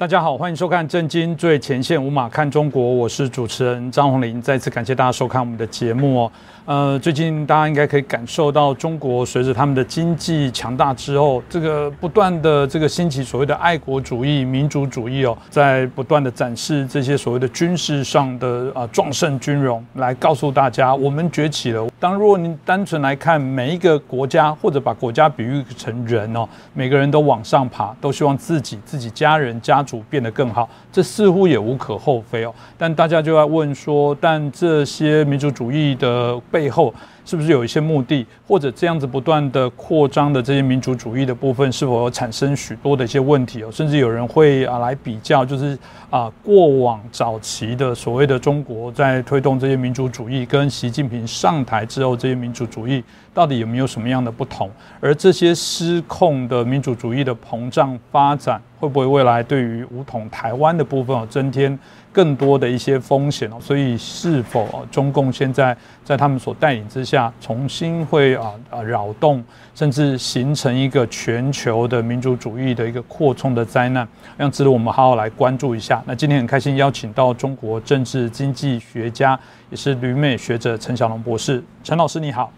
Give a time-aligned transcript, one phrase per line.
[0.00, 4.40] 大家好，欢迎收看《震惊最前线》，无马看中国，我是主持人张宏林。
[4.40, 6.32] 再次感谢大家收看我们的节目哦。
[6.64, 21.86] 呃，最近大家应该可以感受到，中国随着他们的经济强大之后，这个不断的这个兴起所谓的爱国主义、民族主义哦，在不断的展示这些所谓的军事上的啊壮盛军容，来告诉大家我们崛起了。
[21.98, 32.54] 当如果您单纯来看每一个国家，或者把国家比喻成人哦，每个人都往上爬，都希望自己、自己家人、家主变得更好，这似乎也无可厚非哦。
[32.78, 43.72] 但大家就要问说，但这些民族主义的背后，是不是有一些目的，或者这样子不断的扩张的这些民族主义的部分，是否有产生许多的一些问题哦？
[43.72, 45.76] 甚至有人会啊来比较，就是
[46.08, 53.02] 啊过往早期的所谓的中国在推动这些民族主义，跟习近平上台之后这些民族主义
[53.34, 54.70] 到底有没有什么样的不同？
[55.00, 61.78] 而这些失控的民族主义的膨胀发展，会不会未来对于武统台湾的部分增添？
[62.12, 69.44] 更多的一些风险哦，所以是否中共现在在他们所带领之下，重新会啊啊扰动，
[69.76, 76.02] 甚至形成一个全球的民族主义的一个扩充的灾难，让值得我们好好来关注一下。
[76.04, 79.38] 那今天很开心邀请到中国政治经济学家，
[79.70, 82.52] 也是旅美学者陈小龙博士，陈老师你好，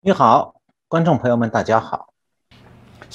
[0.00, 0.54] 你好，
[0.88, 2.15] 观众朋友们大家好。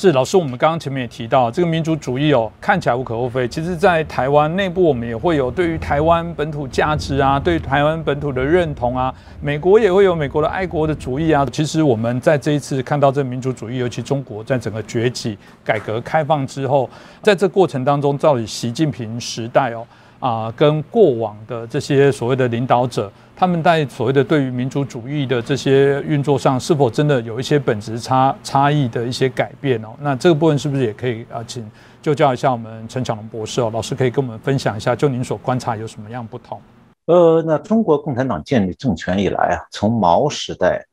[0.02, 3.47] 是老师，我们刚刚前面也提到，这个民族主义哦，看起来无可厚非。
[3.47, 9.13] 其实，在台湾内部，我们也会有对于台湾本土价值啊，对台湾本土的认同啊。
[9.39, 11.45] 美国也会有美国的爱国的主义啊。
[11.52, 16.89] 其实，我们在这一次看到这民族主义，尤其中国在整个崛起、改革开放之后，
[17.21, 19.86] 在这过程当中，到底习近平时代哦。
[20.22, 29.89] 啊，跟过往的这些所谓的领导者，他们在所谓的对于民族主义的这些运作上，是否真的有一些本质差差异的一些改变哦？
[29.99, 31.70] 那这个部分是不是也可以啊，请
[32.04, 36.61] 就教一下我们陈强龙博士哦，老师可以跟我们分享一下，就您所观察有什么样不同？
[37.05, 40.86] 呃，那中国共产党建立政权以来啊，从毛时代、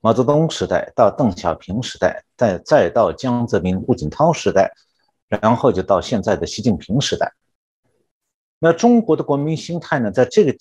[0.00, 4.68] 毛泽东时代到邓小平时代，再再到江泽民、胡锦涛时代，
[5.28, 7.32] 然后就到现在的习近平时代。
[8.64, 10.54] 那中国的国民心态呢，在这个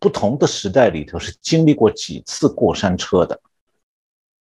[0.00, 3.40] 不同的时代里头是经历过几次过山车的。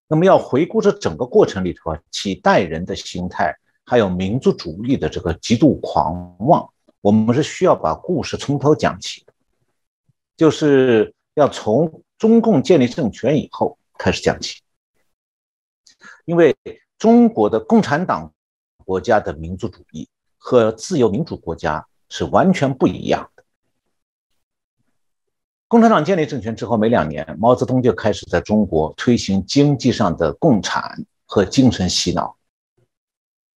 [0.07, 6.67] 那么要回顾这整个过程里头啊，几代人的心态，还有民族主义的这个极度狂妄，
[7.01, 9.23] 我们是需要把故事从头讲起，
[10.35, 14.59] 就是要从中共建立政权以后开始讲起，
[16.25, 16.57] 因为
[16.97, 18.33] 中国的共产党
[18.83, 21.85] 国家的民族主义和自由民主国家。
[22.15, 23.43] 是完全不一样的。
[25.67, 32.37] 共产党建立政权之后没两年，毛泽东就开始在中国推行经济上的共产和精神洗脑。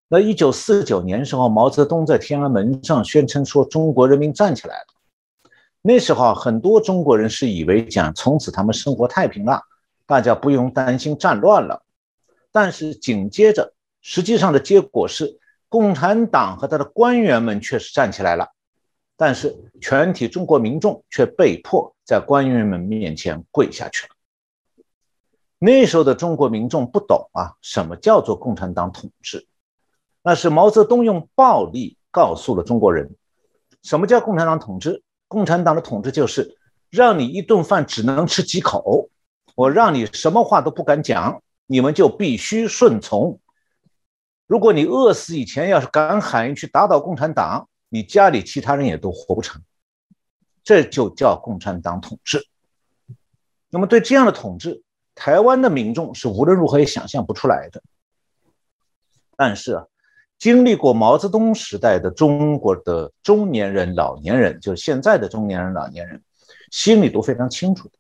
[0.08, 4.88] 那一九四九年时候，毛泽东在天安门上宣称说：“中国人民站起来了。”
[5.84, 9.62] 那时候很多中国人是以为讲从此他们生活太平了，
[10.06, 11.84] 大家不用担心战乱了。
[12.54, 15.42] 但是紧接着，实际上的结果是。
[15.76, 18.48] 共产党和他的官员们确实站起来了，
[19.18, 24.16] 但是全体中国民众却被迫在官员们面前跪下去了。
[25.60, 29.48] 那时候的中国民众不懂啊，什么叫做共产党统治？
[30.24, 33.14] 那是毛泽东用暴力告诉了中国人，
[33.84, 35.04] 什么叫共产党统治？
[35.28, 36.58] 共产党的统治就是
[36.90, 39.10] 让你一顿饭只能吃几口，
[39.56, 43.42] 我让你什么话都不敢讲，你们就必须顺从。
[44.48, 49.62] 如果你饿死以前要是敢喊一句打倒共产党，你家里其他人也都活不成，
[50.64, 52.46] 这就叫共产党统治。
[53.70, 54.84] 那么对这样的统治，
[55.16, 57.82] 台湾的民众是无论如何也想象不出来的。
[59.36, 59.86] 但是啊，
[60.38, 66.22] 经历过毛泽东时代的中国的中年人、老年人，就是现在的中年人、老年人，
[66.72, 67.94] 心里都非常清楚的。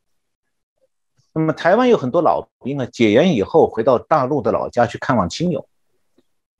[1.33, 5.67] 那么台湾有很多老兵啊，解严以后回到大陆的老家去看望亲友。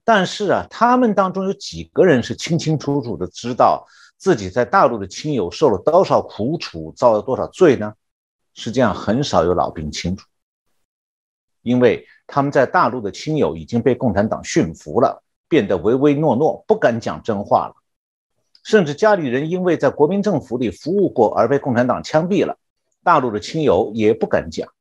[0.05, 3.85] 但是啊，他们当中有几个人是清清楚楚的知道
[4.17, 7.91] 自己在大陆的亲友受了多少苦楚，遭了多少罪呢？
[8.53, 10.27] 实际上很少有老兵清楚，
[11.63, 17.73] 因为他们在大陆的亲友已经被共产党驯服了，变得唯唯诺诺，不敢讲真话了。
[18.63, 22.57] 甚至家里人因为在国民政府里服务过而被共产党枪毙了，
[23.03, 24.71] 大陆的亲友也不敢讲。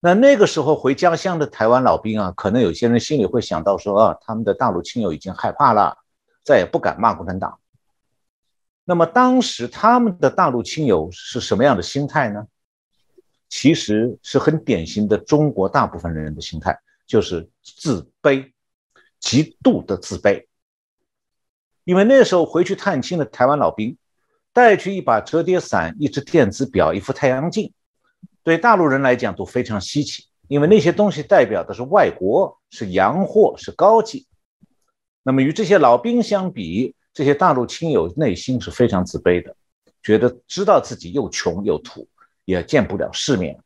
[0.00, 5.98] 那那个时候回家乡的台湾老兵啊，可能有些人心里会想到说啊，他们的大陆亲友已经害怕了，
[6.44, 7.58] 再也不敢骂共产党。
[8.84, 12.46] 那么当时他们的大陆亲友是什么样的心态呢？
[13.48, 18.52] 其实是很典型的中国大部分人的心态，就是自卑，
[19.18, 20.46] 极度的自卑。
[21.84, 23.96] 因为那时候回去探亲的台湾老兵，
[24.52, 27.72] 带去一把折叠伞、一只电子表、一副太阳镜，
[28.48, 34.26] 对大陆人来讲都非常稀奇，因为那些东西代表的是外国，是洋货，是高级。
[35.22, 39.54] 那么与这些老兵相比，这些大陆亲友内心是非常自卑的，
[40.02, 42.08] 觉得知道自己又穷又土，
[42.46, 43.60] 也见不了世面，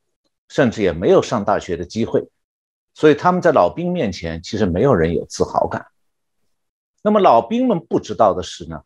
[0.49, 2.27] 甚至也没有上大学的机会，
[2.93, 5.87] 所以他们在老兵面前，其实没有人有自豪感。
[7.05, 8.83] 那么老兵们不知道的是呢，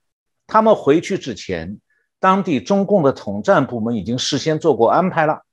[0.46, 1.80] 他们回去之前，
[2.20, 5.45] 当地中共的统战部门已经事先做过安排了，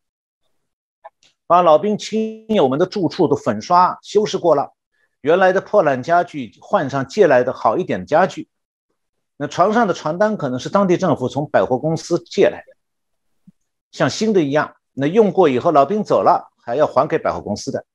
[1.45, 4.73] 把老兵亲友们的住处都粉刷修饰过了，
[5.21, 8.47] 原来的破烂家具换上借来的好一点的家具，
[9.37, 13.51] 那床上的床单可能是当地政府从百货公司借来的，
[13.91, 17.85] 像新的一样，那用过以后老兵走了还要还给百货公司的。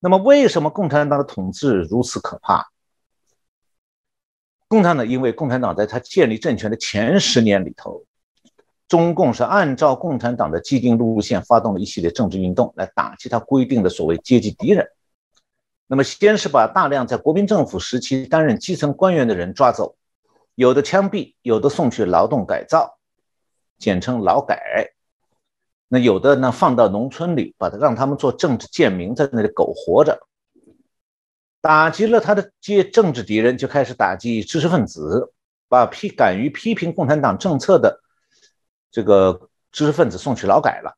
[0.00, 2.70] 那么为什么共产党的统治如此可怕？
[4.68, 8.04] 共产党因为共产党在他建立政权的前十年里头，
[8.88, 14.86] 中共是按照共产党的既定路线发动了一系列政治运动，来打击他规定的所谓阶级敌人。
[15.86, 19.96] 那么先是把大量在国民政府时期担任基层官员的人抓走，
[20.54, 22.98] 有的枪毙，有的送去劳动改造，
[23.78, 24.92] 简称劳改。
[25.88, 30.26] 那有的呢放到农村里，把他让他们做政治贱民，在那里苟活着。
[31.60, 35.32] 打击了他的阶政治敌人，就开始打击知识分子，
[35.68, 38.00] 把批敢于批评共产党政策的
[38.94, 40.96] 这个知识分子送去劳改了。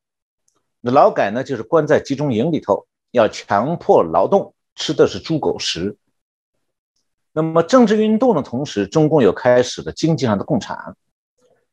[0.82, 5.96] 那劳改呢，就是关在集中营里头，要强迫劳动，吃的是猪狗食。
[7.32, 10.94] 那么政治运动的同时，中共又开始了经济上的共产，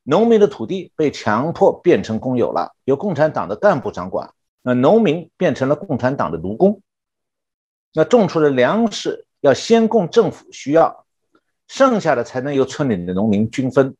[0.03, 6.81] 农民的土地被强迫变成公有了，由共产党的干部掌管，那农民变成了共产党的奴工。
[7.93, 11.05] 那种出的粮食要先供政府需要，
[11.67, 13.97] 剩下的才能由村里的农民均分。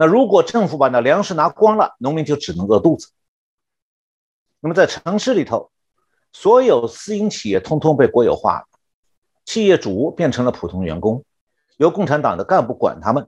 [0.00, 3.08] 那如果政府把那粮食拿光了，农民就只能饿肚子。
[4.60, 5.72] 那么在城市里头，
[6.32, 8.66] 所有私营企业通通被国有化了，
[9.44, 11.24] 企业主变成了普通员工，
[11.78, 13.26] 由共产党的干部管他们。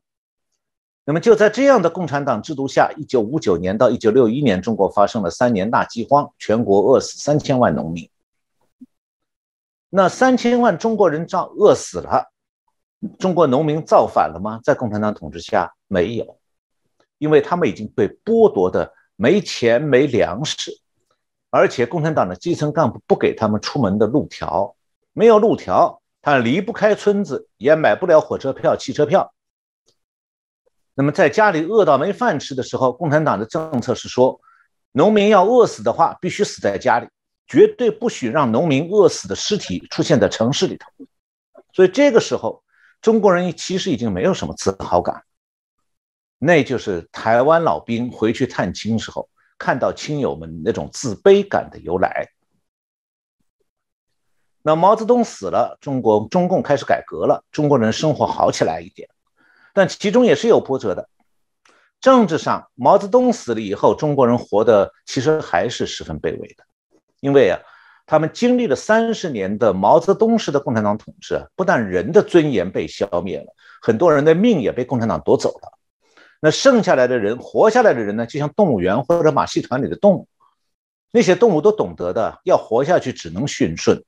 [1.04, 8.08] 那么就在这样的共产党制度下，一九五九年到一九六一年，中国发生了三年大饥荒，全国饿死三千万农民。
[9.88, 12.30] 那三千万中国人造饿死了，
[13.18, 14.60] 中国农民造反了吗？
[14.62, 16.38] 在共产党统治下没有，
[17.20, 20.72] 因为他们已经被剥夺的没钱没粮食，
[21.50, 24.74] 而且共产党的基层干部不给他们出门的路条，
[25.12, 29.32] 没有路条，他离不开村子，也买不了火车票、汽车票。
[30.94, 34.40] 那么在家里饿到没饭吃的时候，共产党的政策是说，
[34.92, 37.06] 农民要饿死的话，必须死在家里。
[37.46, 40.86] 绝对不许让农民饿死的尸体出现在城市里头，
[41.72, 42.62] 所以这个时候，
[43.02, 45.24] 中国人其实已经没有什么自豪感。
[46.42, 49.28] 那就是台湾老兵回去探亲时候
[49.58, 52.30] 看到亲友们那种自卑感的由来。
[54.62, 59.08] 那毛泽东死了，中国中共开始改革了，中国人生活好起来一点，
[59.74, 61.10] 但其中也是有波折的。
[62.00, 66.64] 政治上，毛泽东死了以后，中国人活的其实还是十分卑微的。
[67.20, 67.60] 因为啊，
[68.06, 75.78] 他们经历了三十年的毛泽东式的共产党统治，不但人的尊严被消灭了，很多人的命也被共产党夺走了。
[76.40, 80.26] 那剩下来的人，活下来的人呢，就像动物园或者马戏团里的动物，
[81.12, 84.02] 那些动物都懂得的，要活下去只能驯顺。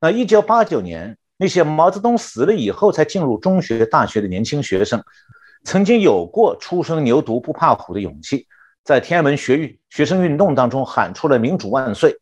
[0.00, 5.04] 那一九八九年，那些毛泽东死了以后才进入中学、大学的年轻学生，
[5.64, 8.46] 曾经有过初生牛犊不怕虎的勇气。
[8.84, 12.18] 在天安门学运学生运动当中喊出了“民主万岁”，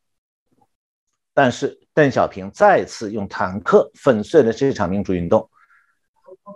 [1.32, 5.48] 但是邓小平再次用坦克粉碎了这场民主运动，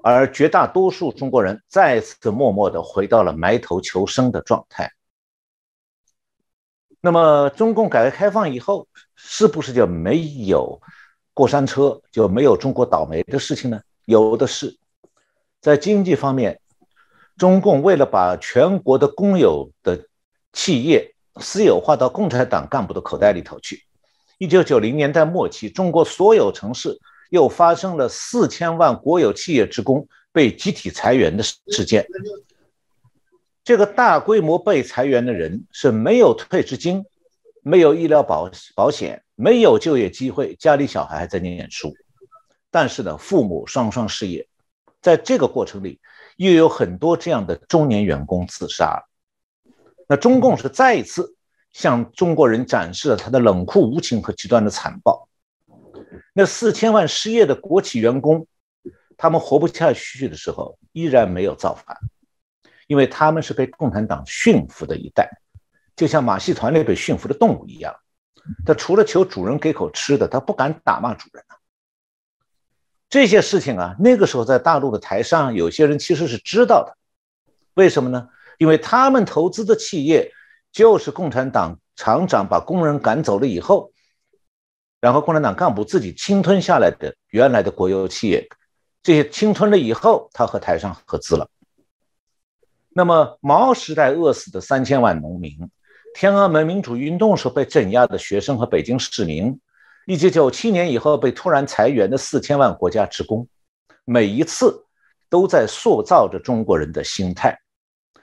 [0.02, 4.92] 而绝大多数中国人再次默默地回到了埋头求生的状态。
[7.00, 10.80] 那么，中共改革开放以后，是不是就没有
[11.34, 13.80] 过山车，就没有中国倒霉的事情呢？
[14.04, 14.78] 有的是，
[15.60, 16.60] 在经济方面。
[17.38, 20.06] 中共为了把全国的公有的
[20.52, 23.82] 企业私有化到共产党干部的口袋里头去，
[24.36, 32.06] 一九九零年代末期，中国所有城市又发生了四千万国有企业职工被集体裁员的事件。
[33.64, 37.02] 这个大规模被裁员的人是没有退职金、
[37.62, 41.94] 没有医疗保保险、没有就业机会，家里小孩还在念书，
[42.70, 44.46] 但是呢，父母双双失业，
[45.00, 45.98] 在这个过程里。
[46.36, 49.04] 又有很多这样的中年员工自杀，
[50.08, 51.36] 那中共是再一次
[51.70, 55.28] 向中国人展示了他的冷酷无情和极端的残暴。
[56.40, 58.46] 那四千万失业的国企员工，
[59.18, 61.94] 他们活不下去的时候，依然没有造反，
[62.86, 65.28] 因为他们是被共产党驯服的一代，
[65.94, 67.94] 就像马戏团里被驯服的动物一样。
[68.64, 71.60] 他除了求主人给口吃的，他不敢打骂主人啊。
[73.10, 76.96] 这些事情啊，那个时候在大陆的台上，有些人其实是知道的。
[77.74, 78.30] 为什么呢？
[78.56, 80.32] 因为他们投资的企业
[80.72, 83.92] 就是共产党厂长把工人赶走了以后，
[85.00, 88.46] 然后共产党干部自己侵吞下来的原来的国有企业，
[89.02, 91.48] 这些侵吞了以后，他和台上合资了。
[92.92, 95.70] 那么毛时代饿死的三千万农民。
[96.12, 99.60] 天安门民主运动时被镇压的学生和北京市民，
[100.06, 103.46] 一九九七年以后被突然裁员的四千万国家职工，
[104.04, 104.84] 每一次
[105.28, 107.56] 都在塑造着中国人的心态，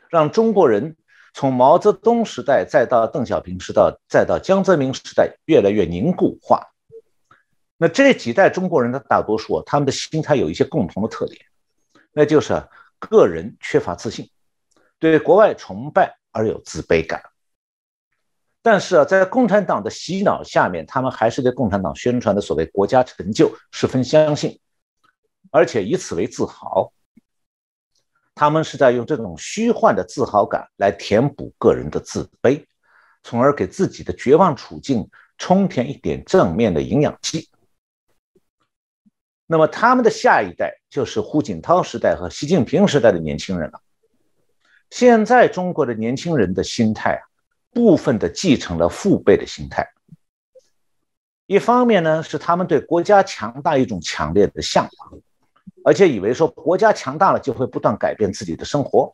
[0.09, 0.97] 让中国人
[1.37, 6.67] 从毛泽东时代再到邓小平时代再到江泽民时代越来越凝固化。
[7.77, 11.39] 那这几代中国人的大多数，他们的心态有一些共同的特点，
[12.11, 12.59] 那就是
[12.97, 14.27] 个人缺乏自信，
[14.97, 17.21] 对国外崇拜而有自卑感。
[18.63, 24.59] 但是啊，在共产党的洗脑下面，他们还是对共产党宣传的所谓国家成就十分相信，
[25.51, 26.91] 而且以此为自豪。
[28.37, 32.63] 他们是在用这种虚幻的自豪感来填补个人的自卑，
[33.23, 37.49] 从而给自己的绝望处境充填一点正面的营养剂。
[39.47, 43.81] 那么，他们的下一代就是胡锦涛时代和习近平时代的年轻人了。
[44.89, 47.23] 现在中国的年轻人的心态啊。
[47.73, 49.87] 部分的继承了父辈的心态，
[51.45, 55.21] 一方面呢是他们对国家强大一种强烈的向往，
[55.87, 59.09] 而且以为说国家强大了就会不断改变自己的生活；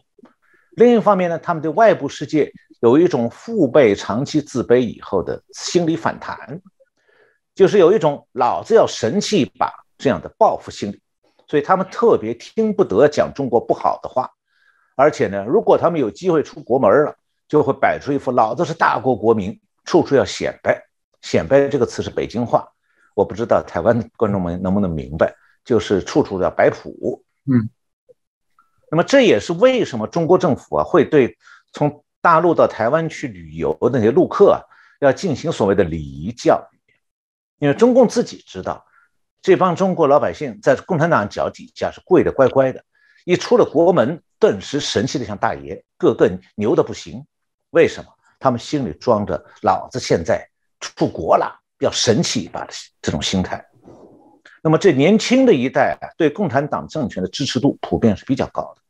[0.71, 2.51] 另一方面呢，他们对外部世界
[2.81, 6.59] 有一种父辈长期自卑以后的心理反弹，
[7.53, 10.99] 就是有一种老子要神气一把这样的报复心理，
[11.47, 14.27] 所以他们特别听不得讲中国不好的话，
[14.95, 17.15] 而且呢，如果他们有机会出国门了。
[17.45, 20.81] 就会摆出一副老子是大国国民，处处要显摆。
[21.21, 22.67] 显摆这个词是北京话，
[23.13, 27.23] 我不知道台湾的观众们能不能明白，就是处处要摆谱。
[27.45, 27.69] 嗯，
[28.89, 31.37] 那么这也是为什么中国政府啊会对
[31.71, 34.61] 从大陆到台湾去旅游的那些陆客啊
[35.01, 36.93] 要进行所谓的礼仪教育，
[37.59, 38.85] 因为中共自己知道，
[39.41, 42.83] 这帮中国老百姓在共产党脚底下是跪的乖乖的，
[43.25, 47.25] 一出了国门，顿时神气的像大爷，个个牛的不行。
[47.71, 50.47] 为什么他们心里装着老子现在
[50.79, 53.65] 出国了要神气一把的这种心态？
[54.65, 58.81] 那么这年轻的一代，对共产党政权的支持度普遍是比较高的，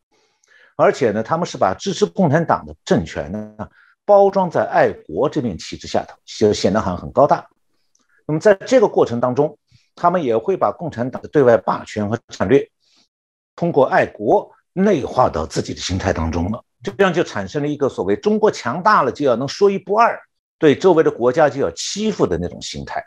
[0.75, 3.57] 而且呢，他们是把支持共产党的政权呢
[4.05, 7.47] 包装在爱国这面旗帜下头，就显得好像很高大。
[8.27, 9.57] 那么在这个过程当中，
[9.95, 12.69] 他们也会把共产党的对外霸权和战略
[13.55, 16.63] 通过爱国内化到自己的心态当中了。
[16.83, 20.21] 这样就产生了一个所谓“中国强大了就要能说一不二”，
[20.59, 23.03] 对周围的国家就要欺负的那种心态。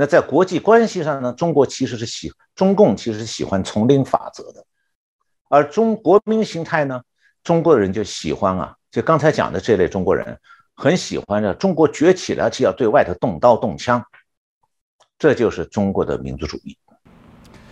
[0.00, 4.64] 那在国际关系上呢，中国其实是喜中共其实是喜欢丛林法则的，
[5.50, 7.02] 而中国民形态呢，
[7.42, 10.38] 中国人就喜欢啊，就刚才讲的这类中国人
[10.76, 14.00] 很喜欢的中国崛起了就要对外头动刀动枪，
[15.18, 16.78] 这就是中国的民族主义。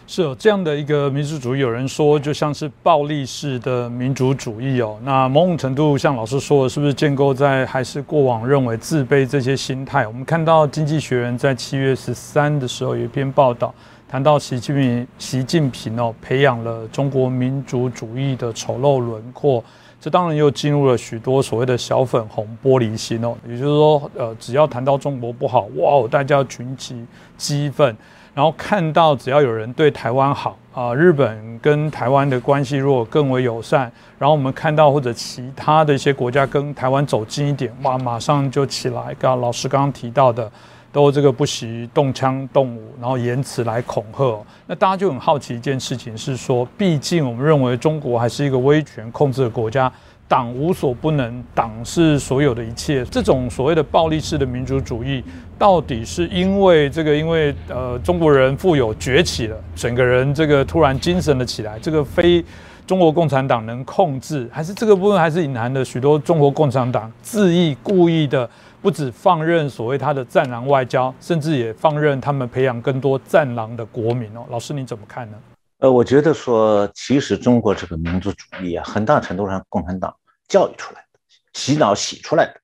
[0.08, 4.96] 是有这样的一个民族主义，有人说就像是暴力式的民主主义哦。
[5.02, 10.06] 那某种程度，像老师说的，是不是建构在还是过往认为自卑这些心态？
[10.06, 13.74] 我们看到《经济学人》在七月十三的时候有一篇报道，
[14.08, 19.62] 谈到习近平，习近平哦培养了中国民主主义的丑陋轮廓。
[20.00, 23.34] 这当然又进入了许多所谓的小粉红玻璃心哦。
[23.44, 27.04] 也就是说，呃，只要谈到中国不好，哇，大家群起
[27.36, 27.96] 激愤。
[28.36, 39.16] 然后看到只要有人对台湾好啊，日本跟台湾的关系如果更为友善，然后我们看到或者其他的一些国家跟台湾走近一点，哇，马上就起来。
[39.18, 40.52] 刚老师刚刚提到的，
[40.92, 44.44] 都这个不惜动枪动武，然后言辞来恐吓。
[44.66, 49.90] 那大家就很好奇一件事情是说，毕竟我们认为中国还是一个威权控制的国家。
[50.28, 53.04] 党无所不能，党是所有的一切。
[53.04, 55.22] 这种所谓的暴力式的民主主义，
[55.58, 62.44] 到底是因为这个，因为呃中国人富有崛起了，整个人这个突然精神了起来，这个非
[62.86, 68.48] 中国共产党能控制，还是这个部分还是隐含的许多中国共产党恣意故意的，
[68.82, 74.44] 不止放任所谓他的战狼外交，甚至也放任他们培养更多战狼的国民哦。
[74.50, 75.36] 老师你怎么看呢？
[75.78, 80.16] 呃，我觉得说，其实中国这个民族主义啊，很大程度上共产党
[80.48, 81.18] 教育出来的、
[81.52, 82.60] 洗脑洗出来的。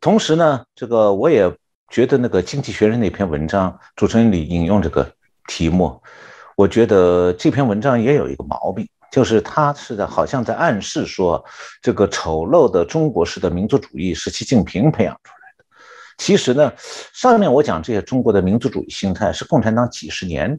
[0.00, 1.52] 同时呢，这个我也
[1.90, 5.12] 觉得那个《经济学人》那篇文章，主持人里引用这个
[5.46, 6.00] 题目，
[6.56, 11.44] 我觉得这篇文章也有一个毛病，就是他是在好像在暗示说，
[11.82, 15.64] 这个丑陋的中国式的民族主义是习近平培养出来的。
[16.16, 16.72] 其实呢，
[17.12, 20.58] 上面我讲这些中国的民族主义心态是共产党几十年、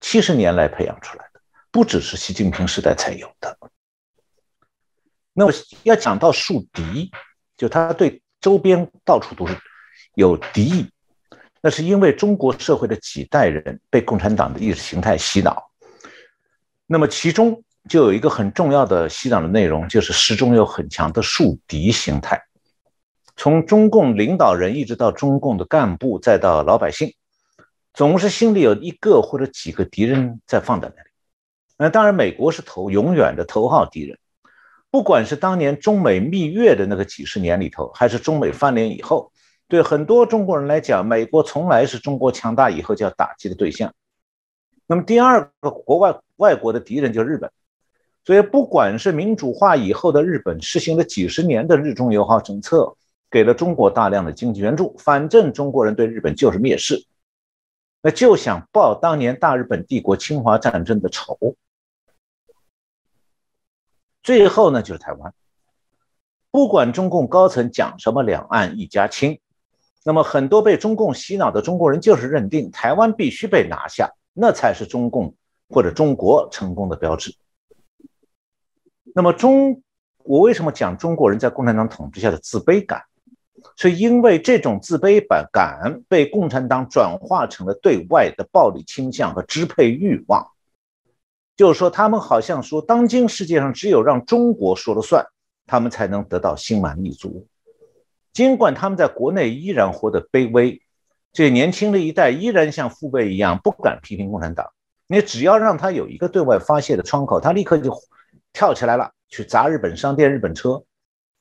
[0.00, 1.40] 七十年来培养出来的，
[1.70, 3.56] 不只是习近平时代才有的。
[5.32, 5.52] 那么
[5.84, 7.10] 要讲到树敌，
[7.56, 9.56] 就他对周边到处都是
[10.14, 10.90] 有敌意，
[11.60, 15.70] 那是因为中国社会的几代人被共产党的意识形态洗脑。
[16.86, 22.42] 那么其中就有一个很重要的洗脑的内容，就是始终有很强的树敌心态。
[23.36, 27.14] 从中共领导人一直到中共的干部，再到老百姓，
[27.92, 31.08] 总是心里有一个或者几个敌人在放在那里。
[31.76, 34.18] 那当然，美国是头永远的头号敌人。
[34.90, 39.30] 不管是当年中美蜜月的那个几十年里头，还是中美翻脸以后，
[39.68, 43.94] 对很多中国人来讲，美国从来是中国强大以后就要打击的对象。
[44.86, 47.48] 那么第二个国外外国的敌人就是日本，
[48.24, 52.96] 所以不管是民主化以后的日本实行了几十年的日中友好政策，
[53.30, 57.00] 给了中国大量的经济援助，反正中国人对日本就是蔑视，
[58.02, 61.56] 那就想报当年大日本帝国侵华战争的仇。
[64.22, 65.34] 最后呢，就是台湾。
[66.50, 69.38] 不管中共高层讲什么“两岸一家亲”，
[70.04, 75.34] 那么很多被中共洗脑的中国人就是认定台湾必须被拿下，那才是中共
[75.68, 77.34] 或者中国成功的标志。
[79.14, 79.82] 那么中，
[80.24, 83.04] 我为什么讲中国人在共产党统治下的自卑感？
[83.76, 90.46] 是因为这种自卑感被共产党转化成了对外的暴力倾向和支配欲望。
[91.56, 95.26] 就是说，他们好像说，当今世界上只有让中国说了算，
[95.66, 97.46] 他们才能得到心满意足。
[98.32, 100.80] 尽管他们在国内依然活得卑微，
[101.32, 104.70] 这年轻的一代依然像父辈一样不敢批评共产党。
[105.06, 107.92] 你只要让他有一个对外发泄的窗口，他立刻就
[108.52, 110.82] 跳起来了，去砸日本商店、日本车。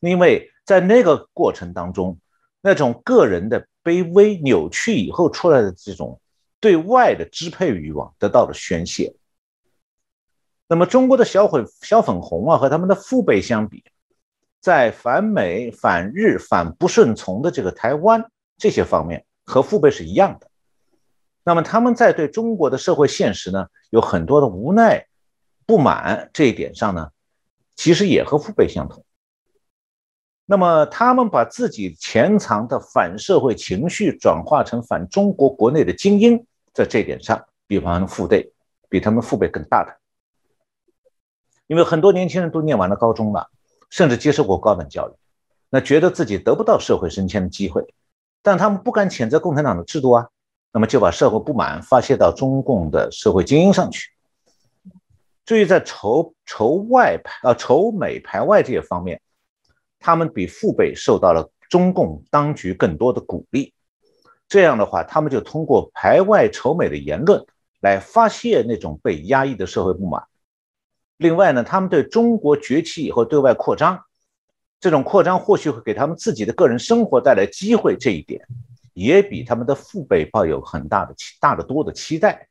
[0.01, 2.19] 因为在那个过程当中，
[2.61, 6.21] 那种个人的卑微扭曲以后出来的这种
[6.59, 9.15] 对外的支配欲望得到了宣泄。
[10.67, 13.83] 那么中国的小粉小粉红啊，和他们的父辈相比，
[14.59, 20.51] 在反美、反日、反不顺从的这个台湾这些方面，和父辈是一样的。
[21.43, 25.07] 那么他们在对中国的社会现实呢，有很多的无奈、
[25.65, 27.09] 不满这一点上呢，
[27.75, 29.03] 其实也和父辈相同。
[30.51, 38.51] 那么他们把自己潜藏的反社会情绪转化成反中国国内的精英，在这点上，比方父辈
[38.89, 39.95] 比他们父辈更大的。
[41.67, 43.47] 因为很多年轻人都念完了高中了，
[43.91, 45.13] 甚至接受过高等教育，
[45.69, 47.85] 那觉得自己得不到社会升迁的机会，
[48.41, 50.27] 但他们不敢谴责共产党的制度啊，
[50.73, 54.09] 那么就把社会不满发泄到中共的社会精英上去。
[55.45, 59.21] 至于在仇仇外排啊仇美排外这些方面，
[59.99, 63.73] 他们比父辈受到了中共当局更多的鼓励，
[64.47, 67.45] 这样的话，他们就通过排外仇美的言论
[67.81, 70.23] 来发泄那种被压抑的社会不满。
[71.17, 73.99] 另外呢，他们对中国崛起以后对外扩张，
[74.79, 78.41] 这种扩张或许会给他们自己的个人生活带来机会，这一点
[78.93, 82.47] 也比他们的父辈抱有很大的期大的多的期待。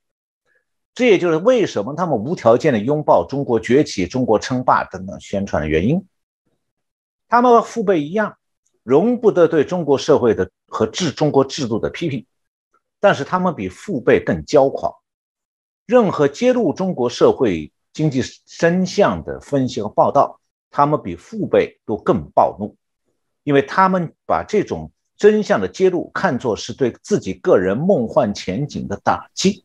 [0.95, 6.05] 这也就是为什么他们无条件的拥抱中国崛起、中国称霸等等宣传的原因。
[7.29, 8.37] 他们和父辈一样，
[8.83, 12.27] 容不得对中国社会的和制中国制度的批评，
[12.99, 14.93] 但是他们比父辈更骄狂，
[15.87, 17.73] 任何揭露中国社会。
[17.95, 20.39] 经济真相的分析和报道，
[20.71, 22.77] 他们比父辈都更暴怒，
[23.43, 29.65] 因为他们把这种真相的揭露看作是对自己个人梦幻前景的打击。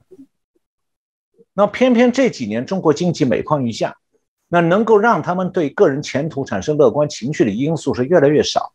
[1.54, 3.96] 那偏偏这几年中国经济每况愈下，
[4.54, 8.72] 那能够让他们对个人前途产生乐观情绪的因素是越来越少，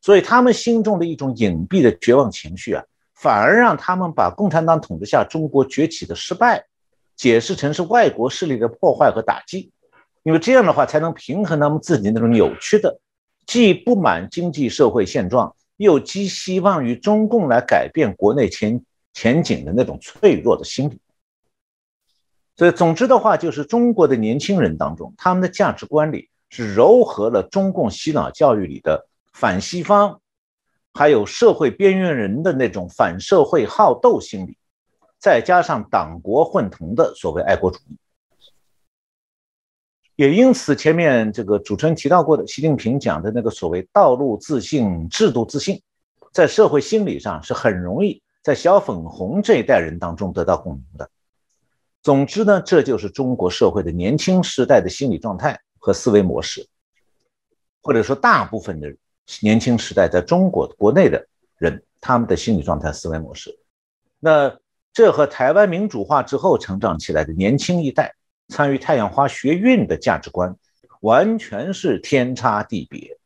[0.00, 2.84] 所以他们心中的一种隐蔽的绝望情绪啊，
[3.16, 6.64] 反而让他们把共产党统治下中国崛起的失败。
[7.16, 9.72] 解释成是外国势力的破坏和打击，
[10.22, 13.00] 因为这样的话才能平衡他们自己那种扭曲的，
[13.48, 18.80] 既不满经济社会现状，又寄希望于中共来改变国内前
[19.12, 21.00] 前景的那种脆弱的心理。
[22.58, 30.20] 所以，总之的话，就是中国的年轻人当中，他们的价值观里是糅合了中共洗脑教育里的反西方，
[30.92, 34.58] 还有社会边缘人的那种反社会好斗心理。
[35.20, 37.96] 再加上党国混同的所谓爱国主义，
[40.16, 45.80] 也因此前面这个主持人提到过的习近平讲的那个所谓道路自信、制度自信，
[46.32, 51.08] 在社会心理上是很容易在小粉红这一代人当中得到共鸣的。
[52.02, 56.66] 总之呢，这就是中国社会的年轻时代的心理状态和思维模式，
[57.82, 58.94] 或者说大部分的
[59.42, 61.26] 年轻时代在中国国内的
[61.58, 63.58] 人他们的心理状态、思维模式。
[64.20, 64.58] 那
[64.92, 68.14] 这和台湾民主化之后成长起来的年轻一代
[68.48, 70.56] 参与太阳花学运的价值观，
[71.00, 73.18] 完全是天差地别。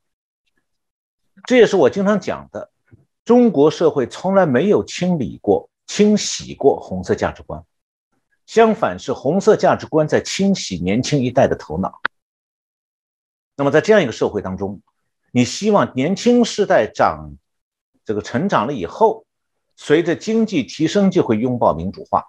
[1.46, 2.70] 这也是我经常讲的，
[3.24, 7.62] 中国社会从来没有清理过、清洗过红色价值观。
[8.46, 12.00] 相反，是红色价值观在清洗年轻一代的头脑。
[13.56, 14.80] 那么，在这样一个社会当中，
[15.30, 17.36] 你希望年轻世代长
[18.04, 19.24] 这个成长了以后，
[19.76, 22.26] 随着经济提升就会拥抱民主化，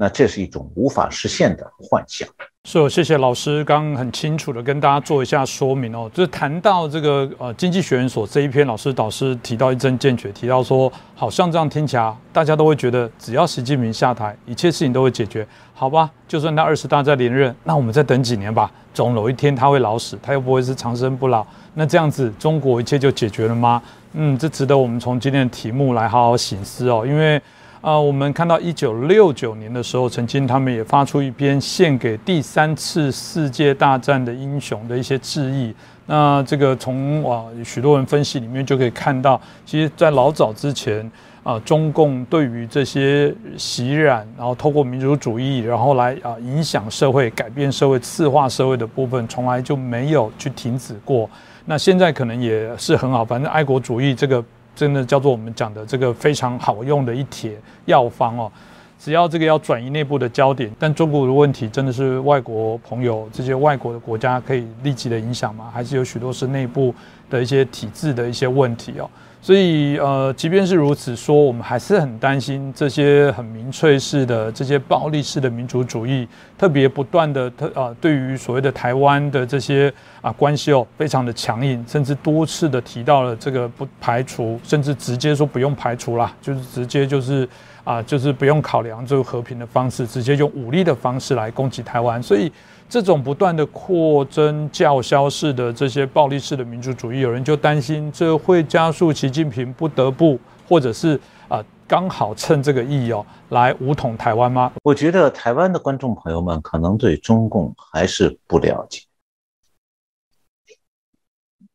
[0.00, 2.26] 那这是一种无法实现的幻想。
[2.64, 6.10] 是，谢谢老师，刚刚很清楚的跟大家做一下说明哦。
[6.14, 16.10] 就是谈到这个呃经济学人所这一篇，老师导师提到一针见血，提到说，好像这样听起来，大家都会觉得，只要习近平下台，一切事情都会解决，好吧？
[16.26, 23.82] 就算他二十大再连任，那我们再等几年吧，总有一天他会老死，他又不会是长生不老，那这样子中国一切就解决了吗？
[24.14, 27.38] 嗯，这值得我们从今天的题目来好好醒思哦，因为。
[27.80, 35.74] 啊，我们看到一九六九年的时候，曾经他们也发出一篇献给第三次世界大战的英雄的一些致意。
[36.04, 41.10] 那这个从啊许多人分析里面就可以看到，其实，在老早之前
[41.42, 51.30] 啊，中共对于这些洗染，然后透过民族主义，然后来啊影响社会、改变社会、次化社会的部分，从来就没有去停止过。
[51.64, 54.44] 那现在可能也是很好，反正爱国主义这个。
[54.80, 58.50] 真的叫做我们讲的这个非常好用的一帖药方哦，
[58.98, 65.70] 只要这个要转移内部的焦点，但中国的问题真的是外国朋友这些外国的国家可以立即的影响吗？
[65.70, 66.94] 还是有许多是内部
[67.28, 69.10] 的一些体制的一些问题哦？
[69.42, 87.48] 所以，呃，即便是如此说，我们还是很担心这些很民粹式的、这些暴力式的民族主义，特别不断的特啊，对于所谓的台湾的这些啊关系哦，非常的强硬，甚至多次的提到了这个不排除，甚至直接说不用排除啦，就是直接就是
[87.82, 92.52] 啊，就是不用考量这个和平的方式，直接用武力的方式来攻击台湾，所以。
[92.90, 100.36] 这种不断的扩增叫嚣式的这些暴力式的民族主义，有人就担心这会加速习近平不得不，
[100.68, 104.72] 或者是啊刚好趁这个意哦来武统台湾吗？
[104.82, 109.02] 我觉得台湾的观众朋友们可能对中共还是不了解。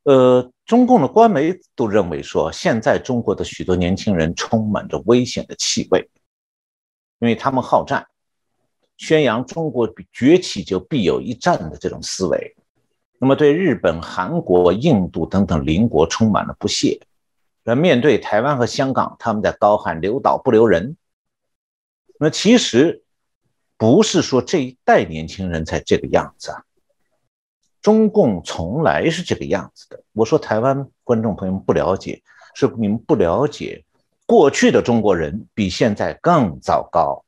[0.04, 6.10] 呃，中共的官媒都认为说，现在中国的许多年轻人充满着危险的气味，
[7.19, 8.06] 因为他们好战。
[8.97, 12.55] 宣扬中国崛起就必有一战的这种思维，
[13.19, 16.99] 那么对日本、韩国、印度等等邻国充满了不屑。
[17.63, 20.95] 那面对台湾和香港，他们在高喊“留岛不留人”。
[22.19, 23.03] 那其实
[23.77, 26.63] 不是说这一代年轻人才这个样子啊，
[27.81, 30.01] 中共从来是这个样子的。
[30.13, 32.21] 我说台湾观众朋友们不了解，
[32.53, 33.84] 是你们不了解
[34.25, 37.25] 过去的中国人比现在更糟糕。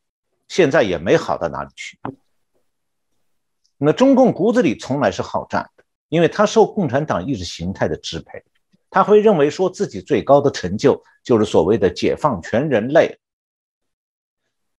[0.47, 1.99] 现在也没好到哪里去。
[3.77, 8.43] 那中共骨子里从来是好战的，因为他受共产党意识形态的支配，
[8.89, 13.19] 他会认为说自己最高的成就就是所谓的解放全人类。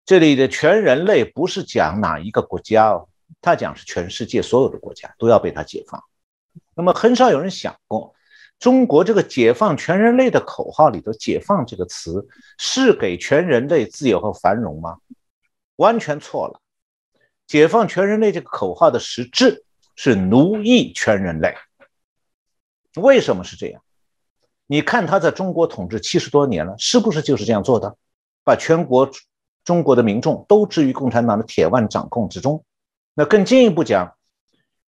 [0.05, 3.07] 这里的全人类不是讲哪一个国家哦，
[3.41, 6.01] 他讲是全世界所有的国家都要被他解放。
[6.73, 8.15] 那么很少有人想过，
[8.57, 12.25] 中国这个解放全人类的口号里头，“解放”这个词
[12.57, 14.97] 是给全人类自由和繁荣吗？
[15.77, 16.59] 完全错了，
[17.47, 19.63] 解放全人类这个口号的实质
[19.95, 21.55] 是奴役全人类。
[22.95, 23.81] 为什么是这样？
[24.65, 27.95] 你看他在中国统治七十多年了，是不是就是这样做的？
[28.43, 29.09] 把全国
[29.63, 32.65] 中国的民众都置于共产党的铁腕掌控之中。
[33.13, 34.17] 那更进一步讲，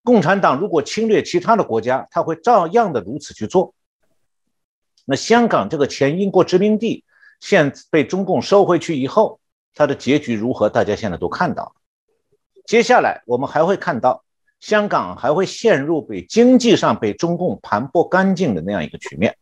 [0.04, 3.74] 共产党如果侵略其他的国家，他会照样的如此去做。
[5.06, 7.06] 那香港这个前英国殖民地，
[7.40, 9.40] 现被中共收回去以后。
[9.76, 10.70] 它的结局如何？
[10.70, 11.72] 大家现在都看到了。
[12.66, 14.24] 接下来我们还会看到，
[14.60, 19.38] 香港还会陷入被经济上被中共盘剥干净的那样一个局面。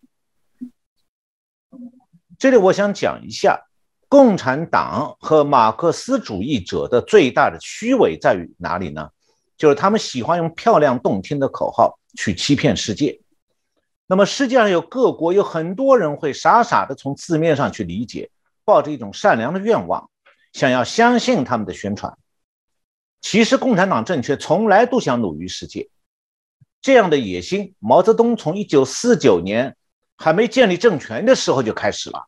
[2.37, 3.59] 这里我想讲一下，
[4.07, 9.09] 共产党和马克思主义者的最大的虚伪在于哪里呢？
[9.57, 13.19] 就是他们喜欢用漂亮动听的口号去欺骗世界。
[14.05, 18.29] 那么世界上有各国有很多人会傻傻的从字面上去理解，
[18.63, 20.09] 抱着一种善良的愿望。
[20.57, 22.17] 想要相信他们的宣传，
[23.21, 25.87] 其实共产党政权从来都想奴役世界。
[26.81, 29.77] 这样的野心，毛泽东从一九四九年
[30.15, 32.25] 还没建立政权的时候就开始了。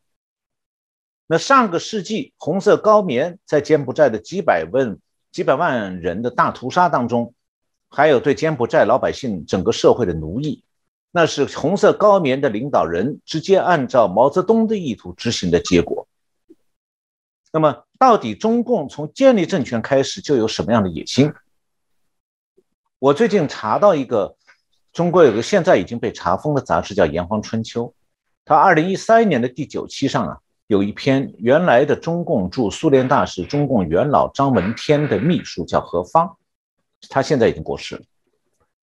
[1.25, 4.99] 那上个世纪，红色高棉在柬埔寨的几百万、
[5.31, 7.33] 几百万人的大屠杀当中，
[7.89, 10.63] 还有对柬埔寨老百姓整个社会的奴役，
[11.09, 15.98] 那是红色高棉的领导人直接按照毛泽东的意图执行的结果。
[17.51, 21.33] 那么，到底中共从建立政权开始就有什么样的野心？
[22.99, 24.35] 我最近查到一个，
[24.93, 27.85] 中国有个现在已经被查封的杂志叫《炎黄春秋》，
[28.45, 36.37] 它二零一三年的第九期上啊，有一篇原来的中共驻苏联大使、中共元老张闻天的秘书叫何方，
[37.09, 38.01] 他现在已经过世了。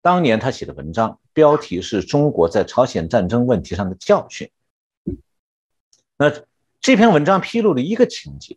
[0.03, 4.51] 当年他写的文章标题是中国在朝鲜战争问题上的教训。
[6.17, 6.33] 那
[6.87, 8.57] 这篇文章披露了一个情节，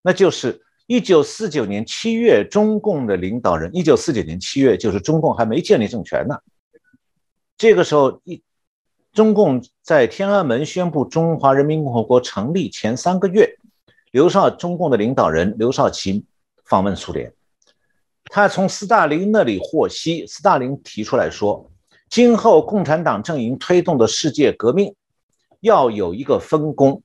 [0.00, 0.62] 那就是。
[0.86, 3.70] 一九四九年七月，中共的领导人。
[3.74, 6.38] 一九四九年七月，就是中共还没建立政权呢。
[7.58, 8.42] 这个时候，一
[9.12, 13.58] 中共在天安门宣布中华人民共和国成立前三个月，
[14.10, 16.24] 刘少中共的领导人刘少奇
[16.64, 17.30] 访问苏联，
[18.24, 21.70] 他从斯大林那里获悉，斯大林提出来说，
[22.08, 24.94] 今后共产党阵营推动的世界革命
[25.60, 27.00] 要有一个分工，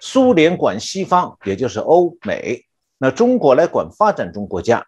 [0.00, 2.66] 苏联管西方，也就是欧美。
[2.98, 4.86] 那中国来管发展中国家，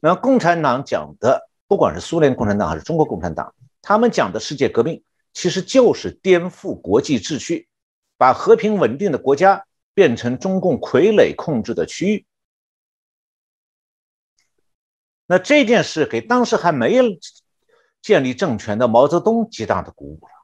[0.00, 7.68] 那共产党讲的，不管是苏联共产党还是中国共产党，他们讲的世界革命，其实就是颠覆国际秩序，
[8.18, 9.64] 把和平稳定的国家
[9.94, 12.26] 变成中共傀儡控制的区域。
[15.26, 17.04] 那这件事给当时还没有
[18.02, 20.41] 建立政权的毛泽东极大的鼓舞了。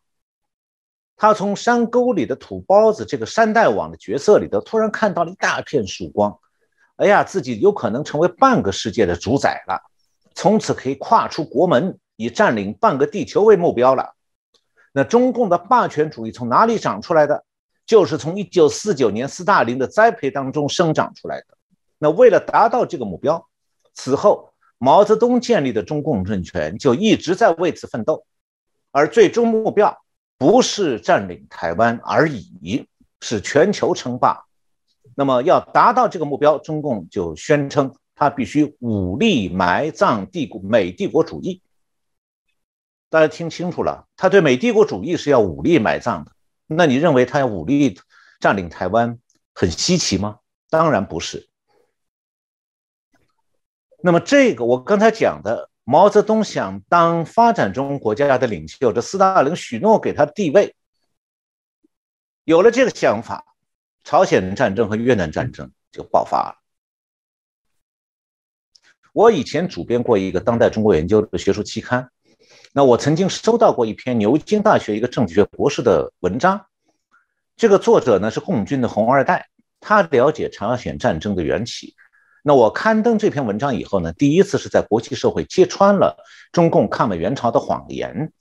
[1.19, 6.39] 他从山沟里的土包子这个山大王的角色里头，突然看到了一大片曙光。
[6.97, 9.83] 哎呀，自己有可能成为半个世界的主宰了，
[10.35, 14.15] 从此可以跨出国门，以占领半个地球为目标了。
[14.93, 17.45] 那中共的霸权主义从哪里长出来的？
[17.85, 21.47] 就是从1949年斯大林的栽培当中生长出来的。
[21.99, 23.49] 那为了达到这个目标，
[23.95, 28.25] 此后毛泽东建立的中共政权就一直在为此奋斗，
[28.93, 29.99] 而最终目标
[30.39, 32.87] 不是占领台湾而已，
[33.21, 34.45] 是全球称霸。
[35.17, 41.61] 那么要达到这个目标，中共就宣称他必须武力埋葬帝国美帝国主义。
[43.11, 46.33] 大家听清楚了，他对美帝国主义是要武力埋葬的。
[46.67, 47.99] 那你认为他要武力
[48.39, 49.19] 占领台湾
[49.55, 50.39] 很稀奇吗？
[50.71, 51.49] 当然不是。
[54.01, 60.75] 那么这个我刚才讲的，毛泽东想当发展中国家的领袖，这斯大林许诺给他地位，
[62.45, 63.43] 有了这个想法。
[64.05, 66.59] 朝鲜战争和越南战争就爆发了。
[69.15, 72.11] 我以前主编过一个当代中国研究的学术期刊，
[72.75, 76.67] 那我曾经收到过一篇牛津大学一个政治学博士的文章，
[77.57, 79.49] 这个作者呢是共军的红二代，
[79.81, 81.95] 他了解朝鲜战争的缘起。
[82.49, 86.17] 那我刊登这篇文章以后呢，第一次是在国际社会揭穿了
[86.51, 88.33] 中共抗美援朝的谎言。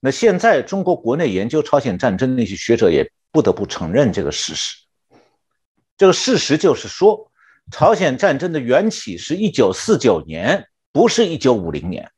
[0.00, 4.78] 那现在中国国内研究朝鲜战争那些学者也不得不承认这个事实。
[5.96, 7.30] 这个事实就是说，
[7.70, 12.10] 朝鲜战争的缘起是一九四九年，不是一九五零年。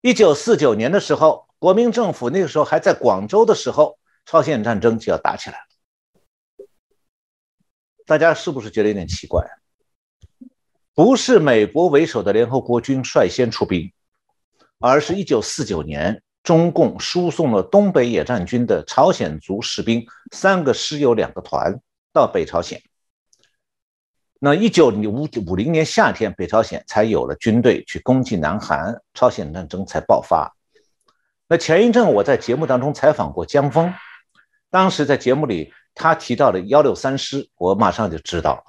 [0.00, 5.73] 一九四九年的时候，国民政府那个时候还在广州的时候，朝鲜战争就要打起来了。
[8.06, 9.44] 大家是不是觉得有点奇怪？
[10.94, 13.92] 不是美国为首的联合国军率先出兵，
[14.78, 16.22] 而是一九四九年。
[16.42, 21.80] 中共输送了东北野战军的朝鲜族士兵三个师有两个团
[22.12, 22.82] 到北朝鲜。
[24.40, 30.54] 那一九五五零年夏天，北朝鲜才有了军队去攻击南韩，朝鲜战争才爆发。
[31.48, 33.94] 那前一阵我在节目当中采访过江峰，
[34.68, 38.62] 当时在节目里他提到的幺六三师，我马上就知道了，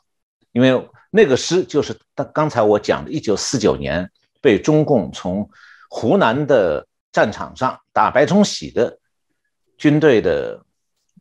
[0.51, 4.09] 因为那个师就是刚刚才我讲的，一九四九年
[4.41, 5.49] 被中共从
[5.89, 6.87] 湖南的。
[7.15, 8.99] 战场上打白崇禧的
[9.77, 10.61] 军队的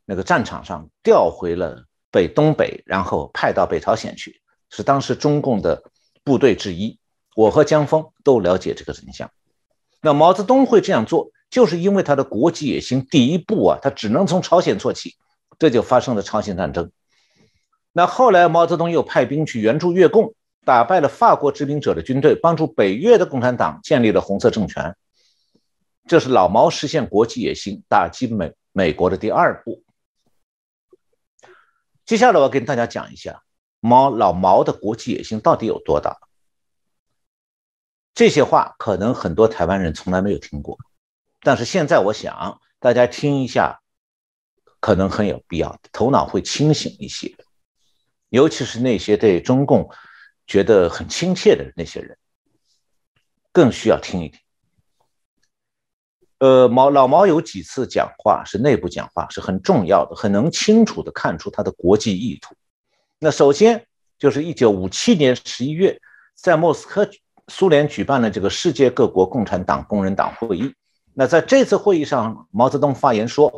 [0.05, 4.41] 那个战场上调回了北东北，然后派到北朝鲜去，
[4.71, 5.85] 是当时中共的
[6.25, 6.99] 部队之一。
[7.37, 9.31] 我和江峰都了解这个真相。
[10.01, 13.07] 那毛泽东会这样做，就是因为他的国际野心。
[13.09, 15.15] 第一步啊，他只能从朝鲜做起，
[15.59, 16.91] 这就发生了朝鲜战争。
[17.93, 24.97] 那后来毛泽东又派兵去援助越共，打败了法国殖民者的军队，帮助北越的共产党建立了红色政权。
[26.07, 29.83] 这是老毛实现国际野心、打击美美国的第二步。
[32.05, 33.43] 接下来我跟大家讲一下
[33.81, 36.19] 毛老毛的国际野心到底有多大。
[38.13, 40.77] 这些话可能很多台湾人从来没有听过，
[41.41, 43.81] 但是现在我想，大家听一下，
[44.85, 47.35] 可能很有必要，头脑会清醒一些。
[48.29, 49.89] 尤其是那些对中共
[50.47, 52.19] 觉得很亲切的那些人，
[53.51, 54.39] 更需要听一听。
[56.37, 62.55] 呃，毛老毛有几次讲话是内部讲话，是很重要的，很能清楚的看出他的国际意图。
[63.19, 63.87] 那首先
[64.19, 65.99] 就是一九五七年十一月，
[66.35, 67.09] 在莫斯科，
[67.49, 70.75] 苏联举办了这个世界各国共产党工人党会议。
[71.15, 73.51] 那在这次会议上，毛泽东发言说：“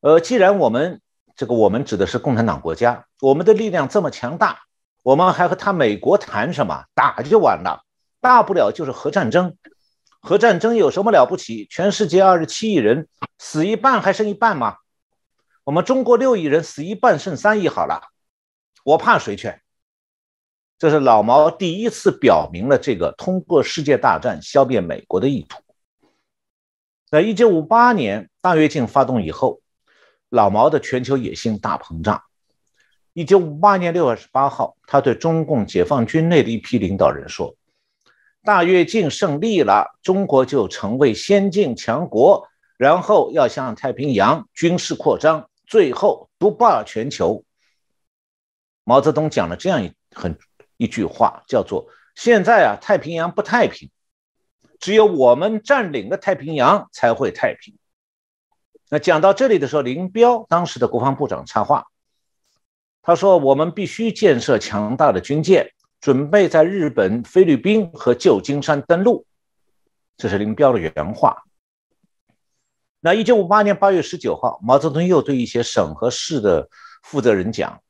[0.00, 1.00] 呃，既然我们
[1.34, 4.60] 这个我们指的是共产党国家，我们的力量这么强大，
[5.02, 6.84] 我们还和他美国谈什么？
[6.94, 7.82] 打就完了，
[8.20, 9.56] 大不了就是核战争。
[10.20, 11.66] 核战争有什么了不起？
[11.70, 14.76] 全世界二十七亿人死一半还剩一半吗？
[15.64, 18.02] 我们中国六亿人死一半剩三亿好了。”
[18.84, 19.54] 我怕谁去？
[20.78, 25.62] 这是老毛第一次表明了这个通过世界大战消灭美国的意图。
[27.10, 29.60] 在一九五八年大跃进发动以后，
[30.28, 32.22] 老毛的全球野心大膨胀。
[33.12, 37.54] 一九五八年六月十八号，他对中共解放军内的一批领导人说
[38.44, 47.42] ：“大跃进胜利了，中国就成为先进强国，然后要向太平洋军事扩张，最后独霸全球。”
[48.84, 50.36] 毛泽东讲了这样一很
[50.76, 53.90] 一句话，叫做“现在啊，太平洋不太平，
[54.78, 57.74] 只有我们占领了太平洋才会太平。”
[58.88, 61.86] 那讲到这里的时候，林彪当时的国防部长插话，
[63.02, 69.26] 他说：“我们必须建设强大的军舰，准备在日本、菲律宾和旧金山登陆。”
[70.16, 71.42] 这是林彪的原话。
[73.00, 76.68] 那一九五八年八月十九号，毛泽东又对一些省和市的
[77.02, 77.80] 负责人讲。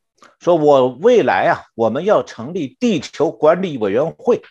[0.41, 4.43] 说我未来啊，我们要成立地球管理委员会，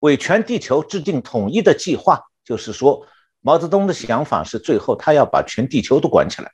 [0.00, 2.20] 为全地球制定统一的计划。
[2.44, 3.06] 就是说，
[3.46, 6.50] 毛泽东的想法是最后他要把全地球都管起来。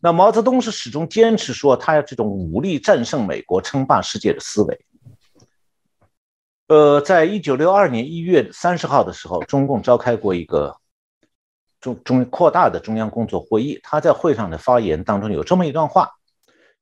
[0.00, 4.84] 那毛泽东是始终坚持说他要这种武力战胜美国、称霸世界的思维。
[6.66, 10.76] 呃，在一九六二年一月三十号的时候，中共召开过一个
[11.80, 16.10] 中中扩大的中央工作会议，他在会上的发言当中有这么一段话。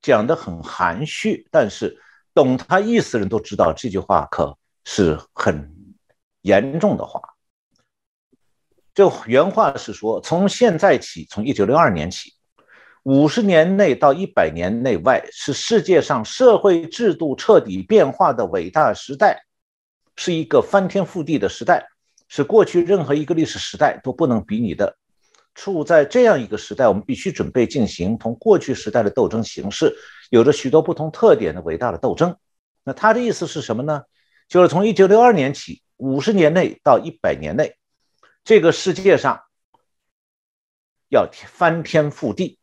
[0.00, 2.00] 讲的很含蓄，但是
[2.32, 5.70] 懂他意思的人都知道这句话可是很
[6.40, 7.20] 严重的话。
[9.00, 12.34] 这原话是说，从现在起，从一九六二年起，
[13.04, 19.42] 五十年内到一百年内外，是世界上社会制度彻底变化的伟大时代，
[20.16, 21.82] 是一个翻天覆地的时代，
[22.28, 24.94] 是过去任何一个历史时代都不能比拟的。
[25.54, 29.96] 处在这样一个时代，我们必须准备进行同过去时代的斗争形式
[30.28, 32.36] 有着许多不同特点的伟大的斗争。
[32.84, 34.02] 那他的意思是什么呢？
[34.46, 37.76] 就是从一九六二年起，五十年内到一百年内，
[38.44, 39.42] 这个世界上
[41.08, 42.58] 要翻天覆地，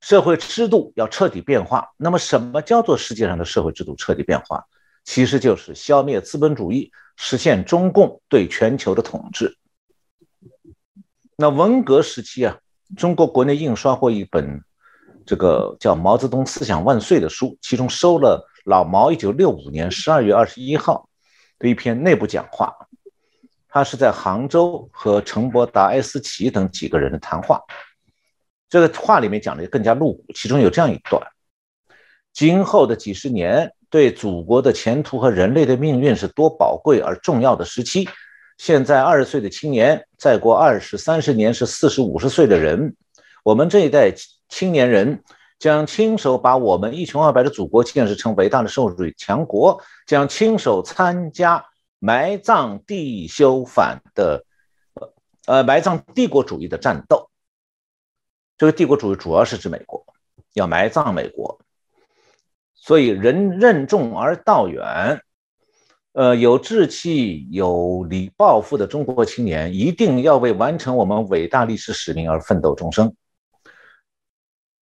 [0.00, 1.92] 社会制度要彻底变化。
[1.96, 4.64] 那么，什么叫做世界上的社会制度彻底变化？
[5.04, 9.56] 其实就是消灭资本主义，实现中共对全球的统治。
[11.36, 12.58] 那文革时期啊，
[12.96, 14.62] 中国国内印刷过一本
[15.24, 21.08] 这个叫《毛泽东思想万岁》的书，其中收了老毛一九六五年十二月二十一号
[21.58, 22.74] 的一篇内部讲话。
[23.70, 27.60] 他是在杭州和陈伯达、埃斯奇等几个人的谈话。
[28.68, 31.22] 这个话里面讲的更加露骨，其中有这样一段：
[32.32, 38.08] 今后的几十年，对祖国的前途和人类的命运是多宝贵而重要的时期。
[38.58, 42.94] 现在二十岁的青年，再过二十三十年是四十五十岁的人。
[43.42, 44.12] 我们这一代
[44.48, 45.22] 青年人
[45.58, 51.64] 将亲手把我们一穷二白的祖国建设成伟大的社会主义强国，将亲手参加
[52.00, 54.44] 埋葬地修反的，
[55.46, 57.30] 呃，埋葬帝国主义的战斗。
[58.58, 60.04] 这个帝国主义主要是指美国，
[60.54, 61.60] 要埋葬美国。
[62.74, 65.22] 所以人任重而道远。
[66.12, 73.14] 呃，有志气、有理抱负的中国青年，一定要为完成我们伟大历史使命而奋斗终生。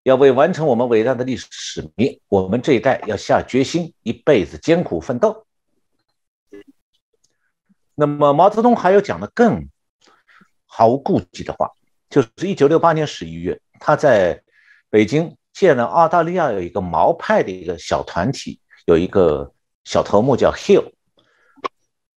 [0.05, 5.45] 要为完成我们伟大的历史使命，我们这一代要下决心，一辈子艰苦奋斗。
[8.01, 9.69] 那么，毛泽东还有讲的更
[10.67, 11.69] 毫无顾忌的话，
[12.09, 14.41] 就是一九六八年十一月，他在
[14.89, 19.53] 北京见了澳大利亚有一个毛派的一个小团体，有一个
[19.85, 20.93] 小头目叫 Hill。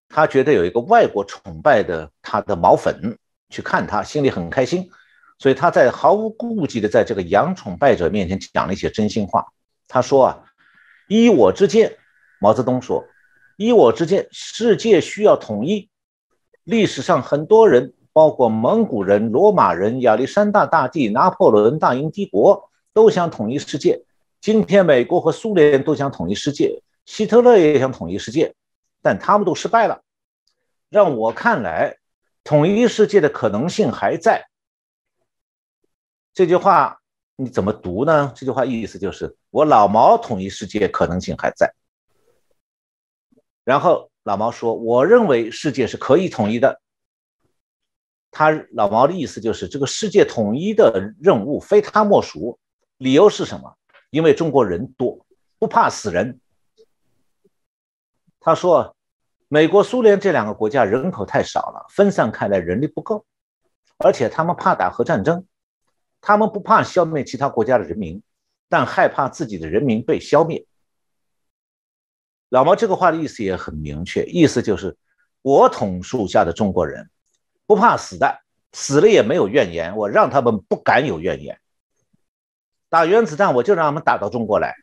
[0.10, 3.18] 他觉得有一个外国崇拜的他的毛粉
[3.50, 4.90] 去看他，心里很开心，
[5.38, 9.46] 所以他在毫无顾忌的在这个洋崇拜者面前讲了一些真心话。
[9.88, 10.44] 他说啊，
[11.08, 11.96] 依我之见，
[12.42, 13.08] 毛泽东说，
[13.60, 15.90] 依我之见，世界需要统一。
[16.64, 24.02] 历史上很多人包括蒙古人、罗马人、亚历山大大帝、拿破仑大英帝国，都想统一世界。
[24.40, 28.56] 今天，美国和苏联都想统一世界，希特勒也想统一世界，
[29.02, 30.04] 但他们都失败了。
[30.90, 31.98] 让我看来，
[32.46, 34.48] 统一世界的可能性还在。
[36.34, 36.98] 这句话
[37.36, 38.32] 你怎么读呢？
[38.34, 41.70] 这句话意思就是，我老毛统一世界可能性还在。
[43.64, 46.82] 然后老毛说：“我认为世界是可以统一的。”
[48.32, 52.60] 他老毛的意思就是，这个世界统一的任务非他莫属。
[52.98, 53.76] 理由是什么？
[54.10, 55.26] 因为中国人多，
[55.58, 56.40] 不怕死人。
[58.40, 58.96] 他说，
[59.48, 63.26] 美国、苏联这两个国家人口太少了，分散开来人力不够，
[63.98, 65.46] 而且他们怕打核战争。
[66.22, 68.22] 他们不怕消灭其他国家的人民，
[68.68, 70.66] 但害怕自己的人民被消灭。
[72.50, 74.98] 老毛这个话的意思也很明确，意思就是
[75.42, 77.10] 我统树下的中国人。
[77.66, 78.42] 不怕死的，
[78.74, 79.96] 死了也没有怨言。
[79.96, 81.60] 我让他们不敢有怨言。
[82.90, 84.74] 打原子弹，我就让他们打到中国来，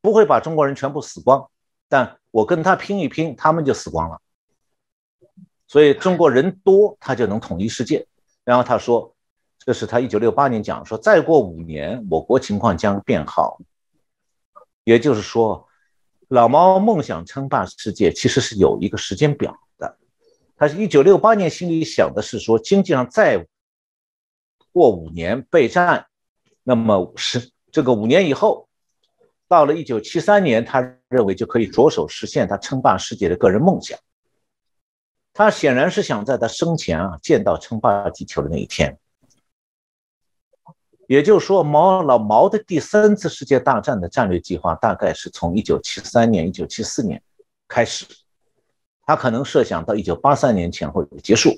[0.00, 1.50] 不会把中国人全部死光，
[1.90, 4.18] 但我跟他拼一拼，他们就死光了。
[5.66, 8.06] 所以中国人多，他就能统一世界。
[8.42, 9.14] 然后他说，
[9.58, 13.60] 这是他一九六八年讲说，再过五年，我国情况将变好。
[14.84, 15.68] 也就是说，
[16.30, 19.98] 老毛梦想称霸世界，其实是有一个时间表的。
[20.56, 23.44] 他是一九六八年心里想的是说，经济上再
[24.72, 26.06] 过五年备战，
[26.62, 28.68] 那么是这个五年以后，
[29.48, 33.98] 到了一九七三年，他认为就可以着手实现他称霸世界的个人梦想。
[35.32, 38.96] 他显然是想在他生前啊见到称霸地球的那一天。
[41.10, 47.20] 也就是说，毛老毛的第三次世界大战的战略计划大概是从一九七三年、一九七四年
[47.66, 48.06] 开始。
[49.04, 51.50] 他可能设想到一九八三年前后结束。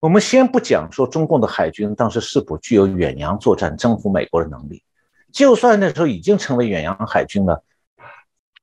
[0.00, 4.82] 我们先不讲说中共的海军当时是否具有远洋作战征服美国的能力，
[5.32, 7.64] 就算那时候已经成为远洋海军了，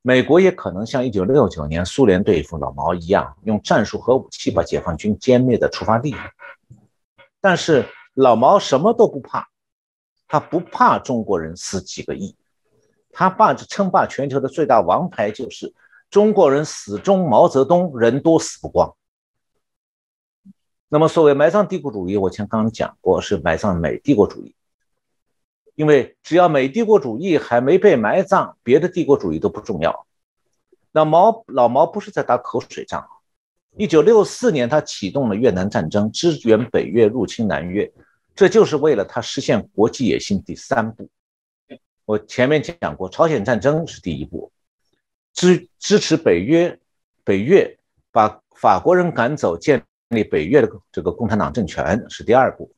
[0.04, 6.16] 美国也可能像一九六九年苏联对付老毛一样，用战术核武器把解放军歼灭的出发地。
[7.42, 7.84] 但是
[8.16, 9.48] 老毛什么都不怕，
[10.28, 12.36] 他不怕中国人死几个亿，
[13.12, 15.74] 他霸着称霸全球的最大王牌就是。
[16.10, 18.96] 中国人死忠毛泽东，人多死不光。
[20.88, 24.56] 那么，所谓埋葬帝国主义，我前刚刚讲过，是埋葬美帝国主义。
[25.74, 30.06] 因为只要美帝国主义还没被埋葬，别的帝国主义都不重要。
[30.92, 33.06] 那毛老毛不是在打口水仗。
[33.76, 37.92] 一九六四年，他启动了越南战争，支援北越入侵南越，
[38.36, 41.10] 这就是为了他实现国际野心第三步。
[42.04, 44.52] 我前面讲过，朝鲜战争是第一步。
[45.34, 46.78] 支支持北约，
[47.24, 47.78] 北越
[48.12, 52.72] 把法国人赶走，建立北越的这个共产党政权是第二步。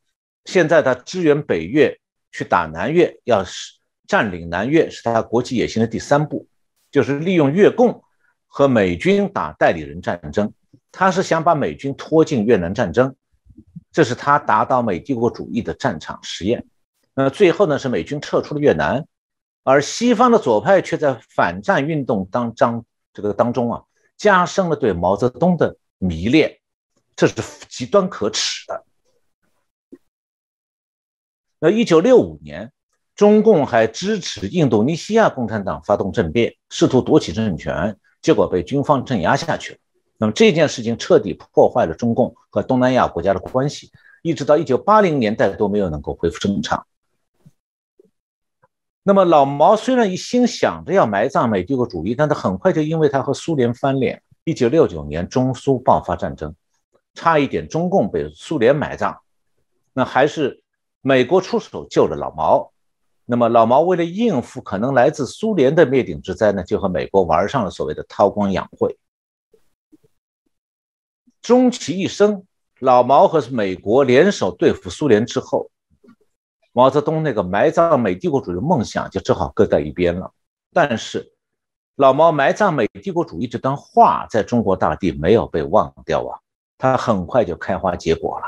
[0.45, 1.99] 现在他支援北越
[2.31, 3.73] 去打南越，要是
[4.07, 6.47] 占领南越，是他国际野心的第三步，
[6.91, 8.01] 就是利用越共
[8.45, 10.53] 和美军打代理人战争。
[10.91, 13.15] 他是想把美军拖进越南战争，
[13.97, 16.63] 这是他达到美帝国主义的战场实验。
[17.15, 19.07] 那最后呢，是美军撤出了越南。
[19.63, 23.81] 而西方的左派却在反战运动当当这个当中啊，
[24.15, 26.59] 加深了对毛泽东的迷恋，
[27.15, 27.33] 这是
[27.67, 28.85] 极端可耻的。
[31.57, 32.71] 那一九六五年，
[33.15, 39.79] 中共还支持印度尼西亚共产党发动政变，试图夺取政权，结果被军方镇压下去了。
[40.17, 43.91] 那么这件事情彻底破坏了中共和东南亚国家的关系，
[44.23, 46.85] 一直到一九八零年代都没有能够恢复正常。
[49.03, 56.53] 那么老毛虽然一心想着要埋葬美帝国主义，但他很快就因为他和苏联翻脸，一九六九年中苏爆发战争，
[57.13, 59.17] 差一点中共被苏联埋葬，
[59.93, 60.61] 那还是
[61.01, 62.71] 美国出手救了老毛。
[63.23, 68.97] 那么老毛为了应付可能来自苏联的灭顶之灾呢，就和美国玩上了所谓的韬光养晦。
[71.41, 72.43] 终其一生，
[72.79, 75.69] 老毛和美国联手对付苏联之后。
[76.73, 80.31] 毛泽东那个埋葬美帝国主义的梦想就只好搁在一边了。
[80.71, 81.31] 但是，
[81.95, 86.37] 老毛埋葬美帝国主义这段话在中国大地没有被忘掉啊，
[86.77, 88.45] 它很快就开花结果了。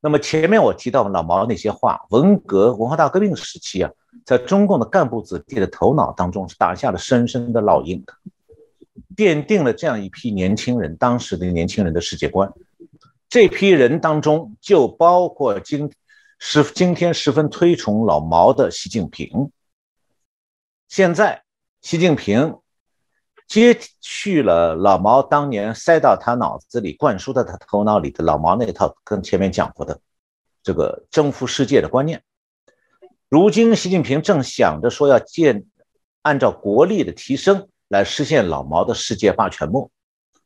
[0.00, 3.90] 那么前面我提到老毛那些话，文革文化大革命时期啊，
[4.24, 8.12] 在中共的干部子弟的头脑当中是打下了深深的烙印的，
[9.16, 12.52] 奠定了这样一批年轻人当时的年轻人的世界观。
[13.28, 15.92] 这批人当中就包括今。
[16.40, 19.50] 十今天十分推崇老毛的习近平。
[20.86, 21.42] 现在，
[21.82, 22.58] 习近平
[23.48, 30.00] 接续了老毛当年塞到他脑子里、灌输到他头脑里的老毛那套，跟前面讲过的
[30.62, 32.22] 这个征服世界的观念。
[33.28, 35.64] 如今，习近平正想着说要建，
[36.22, 39.88] 按照国力的提升来实现老毛的世界霸权梦。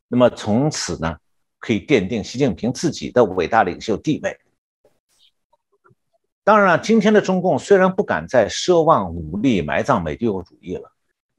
[0.08, 1.16] 那么从此呢，
[1.58, 4.38] 可以奠定习近平自己的伟大领袖地位。
[6.44, 10.92] 当然了，今天的中共虽然不敢再奢望武力埋葬美帝国主义了，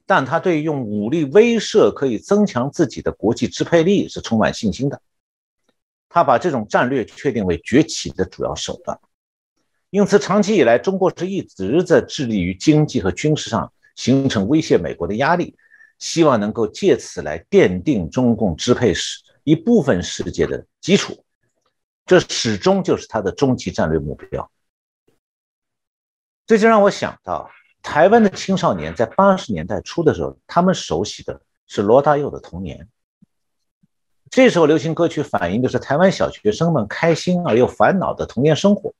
[0.06, 5.02] 但他对用武力威慑可以增强自己的国际支配力是充满信心的。
[6.08, 8.98] 他把这种战略确定为崛起的主要手段。
[9.90, 15.56] 因此，长期以来，中国是一直在致力于经济和军事上形成威胁美国的压力，
[16.04, 21.24] 希望能够借此来奠定中共支配世一部分世界的基础。
[22.06, 24.52] 这始终就是他的终极战略目标。
[26.46, 27.50] 这就让我想到，
[27.82, 32.90] 台湾的青少年在八十年代初的时候，他们熟悉的是罗大佑的童年。
[34.30, 38.94] 这首流行歌曲反映的是台湾小学生们开心而又烦恼的童年生活。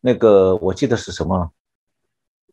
[0.00, 1.52] 那个我记得是什么？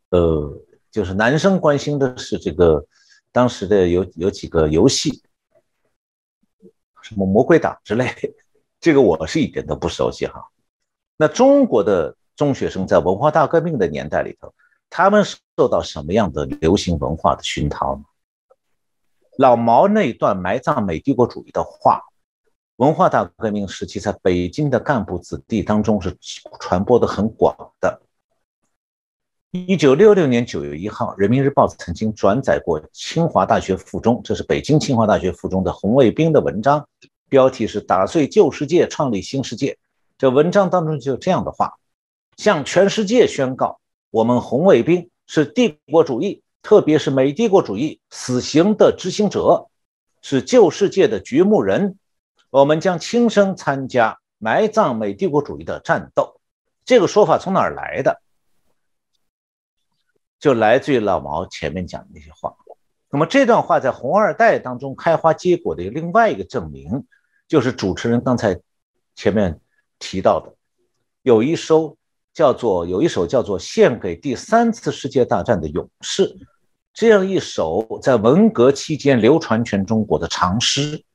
[0.09, 0.61] 呃，
[0.93, 2.85] 就是男生关心的是这个
[3.31, 5.23] 当时的有有几个游戏，
[7.01, 8.13] 什么魔鬼党之类，
[8.79, 10.47] 这个我是一点都不熟悉哈。
[11.17, 14.53] 那中国的中学生在文化大革命的年代里头，
[14.87, 15.25] 他们
[15.57, 18.03] 受到什么样的流行文化的熏陶呢？
[19.39, 22.03] 老毛那段埋葬美帝国主义的话。
[22.77, 26.15] 文化大革命时期，在北京的干部子弟当中是
[26.59, 28.01] 传播的很广的。
[29.55, 36.83] 一九六六年九月一号，《人民日报》曾经转载过清华大学附中，这是北京清华大学附中的红卫兵的文章，
[37.29, 39.77] 标题是“打碎旧世界，创立新世界”。
[40.17, 41.71] 这文章当中就有这样的话：
[42.35, 43.79] 向全世界宣告，
[44.09, 49.67] 我们红卫兵是帝国主义，特别是美帝国主义死刑的执行者，
[50.23, 51.99] 是旧世界的掘墓人。
[52.49, 56.39] 我们将亲身参加埋葬美帝国主义的战斗，
[56.83, 58.22] 这个说法从哪儿来的？
[60.43, 62.53] 就来自于老毛前面讲的那些话。
[63.09, 67.05] 那么这段话在红二代当中开花结果的另外一个证明，
[67.47, 68.59] 就是主持人刚才
[69.15, 69.57] 前面
[69.99, 70.53] 提到的，
[71.21, 71.95] 有一首
[72.33, 76.27] 叫做有一首叫做《献给第三次世界大战的勇士》
[76.93, 81.05] 这样一首在文革期间流传全中国的长诗。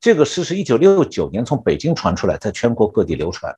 [0.00, 3.56] 这个诗是一九六九年从北京传出来，在全国各地流传，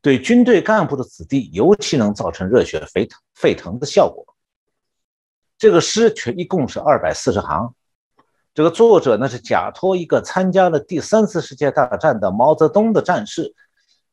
[0.00, 4.24] 对军队干部的子弟尤其能造成热血沸腾沸腾的效果。
[5.58, 7.74] 这个诗全一共是二百四十行，
[8.54, 13.54] 这个作者呢是假托一个参加了第三次世界大战的毛泽东的战士，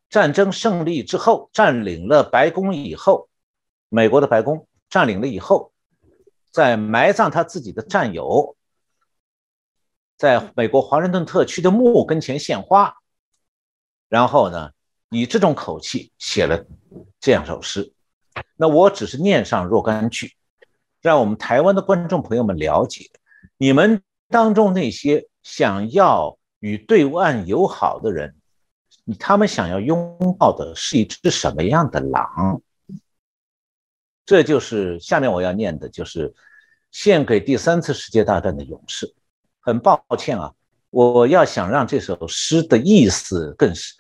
[0.10, 3.28] 战争胜利之后占领了白宫以后，
[3.90, 5.72] 美国的白宫占领了以后，
[6.52, 8.56] 在埋葬他自己的战友。
[10.16, 12.96] 在美国华盛顿特区的墓跟前献花，
[14.08, 14.72] 然后呢，
[15.14, 16.66] 以这种口气写了
[17.20, 17.94] 这样首诗。
[18.58, 20.36] 那我只是念上若干句，
[21.02, 23.10] 让我们台湾的观众朋友们了解，
[23.58, 28.36] 你们当中那些想要与对岸友好的人，
[29.20, 32.62] 他们想要拥抱的是一只什么样的狼？
[34.26, 36.34] 这就是下面我要念的，就是
[36.92, 39.14] 献给第三次世界大战的勇士。
[39.60, 40.54] 很抱歉啊，
[40.90, 43.94] 我要想让这首诗的意思更是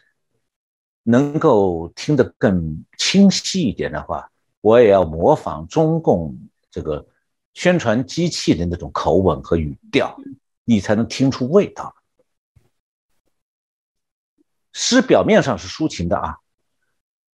[1.03, 4.31] 能够听得更清晰一点的话，
[4.61, 6.37] 我也要模仿中共
[6.71, 7.05] 这个
[7.53, 10.17] 宣传机器的那种口吻和语调，
[10.63, 11.93] 你才能听出味道。
[14.71, 16.37] 诗表面上是抒情的啊，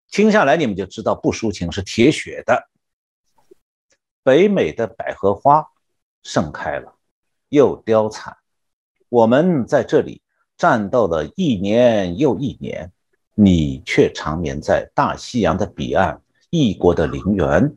[0.09, 2.69] 听下来你们就知道不抒情，是铁血的。
[4.23, 5.65] 北美的百合花
[6.23, 6.95] 盛开了。
[7.47, 8.37] 又凋残，
[9.09, 10.21] 我们在这里
[10.55, 12.91] 战斗了一年又一年，
[13.41, 17.73] 你却长眠在大西洋的彼岸，异国的陵园。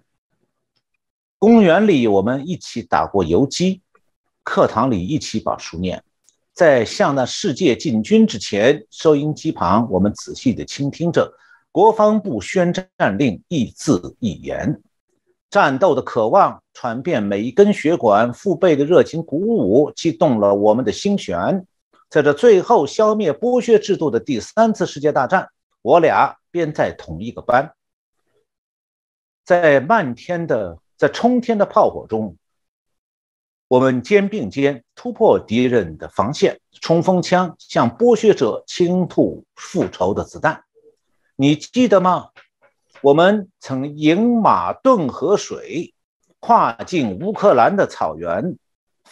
[1.39, 3.81] 公园里我们一起打过游击，
[4.43, 6.03] 课堂里一起把书念，
[6.53, 11.33] 在向那世界进军之前，收音机旁我们仔细地倾听着
[11.71, 14.83] 国防部宣战令，一字一言。
[15.49, 21.65] 战斗的渴望传遍每一根血管，父辈的热情鼓舞，激动了我们的心弦。
[22.13, 25.49] 在这最后消灭剥削制度的第三次世界大战，
[25.81, 27.73] 我俩便在同一个班，
[29.47, 32.37] 在漫天的、在冲天的炮火中，
[33.67, 40.65] 我们肩并肩突破敌人的防线，冲锋枪向剥削者倾吐复仇的子弹。
[41.35, 42.29] 你记得吗？
[43.01, 45.95] 我们曾饮马顿河水，
[46.41, 48.59] 跨进乌克兰的草原，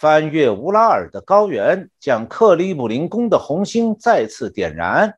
[0.01, 5.13] 翻越乌拉尔的高原，将克里姆林宫的红星再次点燃。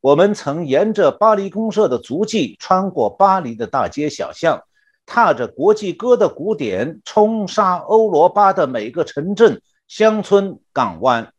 [0.00, 4.62] 我们曾沿着巴黎公社的足迹，穿过巴黎的大街小巷，
[5.04, 11.32] 踏着国际歌的鼓点，冲杀欧罗巴的每个城镇、乡村、港湾。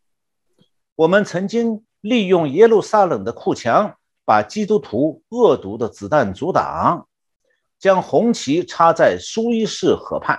[0.98, 3.96] 我们曾经利用耶路撒冷的库墙，
[4.26, 7.08] 把基督徒恶毒的子弹阻挡。
[7.80, 10.38] 将红旗插在苏伊士河畔，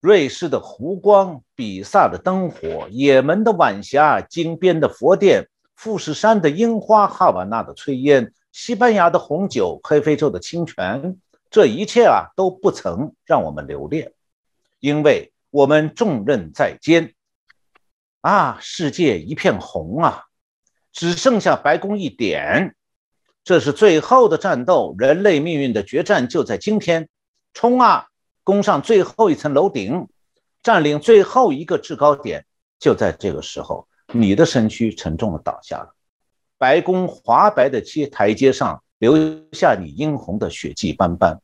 [0.00, 5.46] 瑞士的湖光，比萨的灯火，也门的晚霞，金边的佛殿，
[5.76, 11.18] 富士山的樱花，哈瓦那的炊烟，西班牙的红酒，黑非洲的清泉，
[11.50, 14.12] 这一切啊都不曾让我们留恋，
[14.78, 17.12] 因为我们重任在肩。
[18.22, 20.24] 啊，世界一片红啊，
[20.92, 22.74] 只剩下白宫一点。
[23.42, 27.08] 这是最后的战斗，人类命运的决战就在今天！
[27.54, 28.06] 冲啊，
[28.50, 30.08] 攻上最后一层楼顶，
[30.60, 32.44] 占领最后一个制高点。
[32.80, 35.94] 就在这个时候，你的身躯沉重的倒下了，
[36.58, 39.16] 白宫华白的阶台阶上留
[39.52, 41.40] 下你殷红的血迹斑斑。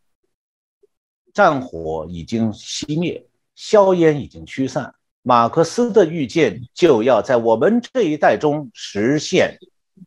[1.32, 4.92] 战火已经熄灭，硝烟已经驱散，
[5.22, 9.60] 马克思的预见就要在我们这一代中实现。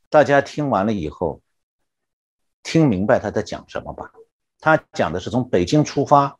[0.09, 1.41] 大家听完了以后。
[2.61, 4.11] 听明白他在讲什么吧？
[4.59, 6.37] 他讲的是从北京出发，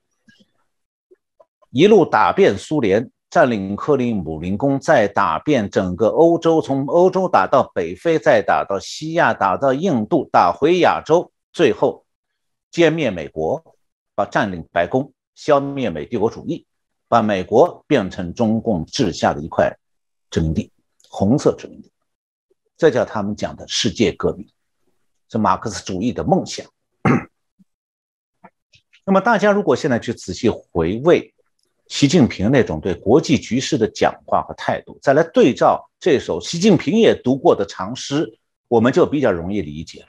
[1.72, 12.06] 一路打遍苏联，占领克里姆林宫，再打遍整个欧洲，从欧洲打到北非，再打到西亚，打到印度，打回亚洲，最后
[12.72, 13.64] 歼灭美国，
[14.16, 16.66] 把占领白宫，消灭美帝国主义，
[17.08, 19.72] 把美国变成中共治下的一块
[20.32, 20.72] 殖民地，
[21.08, 21.92] 红色殖民地，
[22.78, 24.48] 这叫他们讲的世界革命。
[25.32, 26.66] 是马克思主义的梦想。
[29.06, 31.32] 那么，大家如果现在去仔细回味
[31.90, 40.08] 习近平那种对国际局势的讲话和态度，再来对照这首习近平也读过的长诗，我们就比较容易理解了。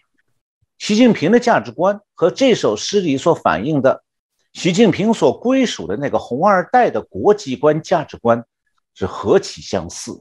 [0.78, 4.04] 习近平的价值观和这首诗里所反映的
[4.52, 8.44] 习近平所归属的那个红二代的国际观价值观
[8.94, 10.20] 是何其相似。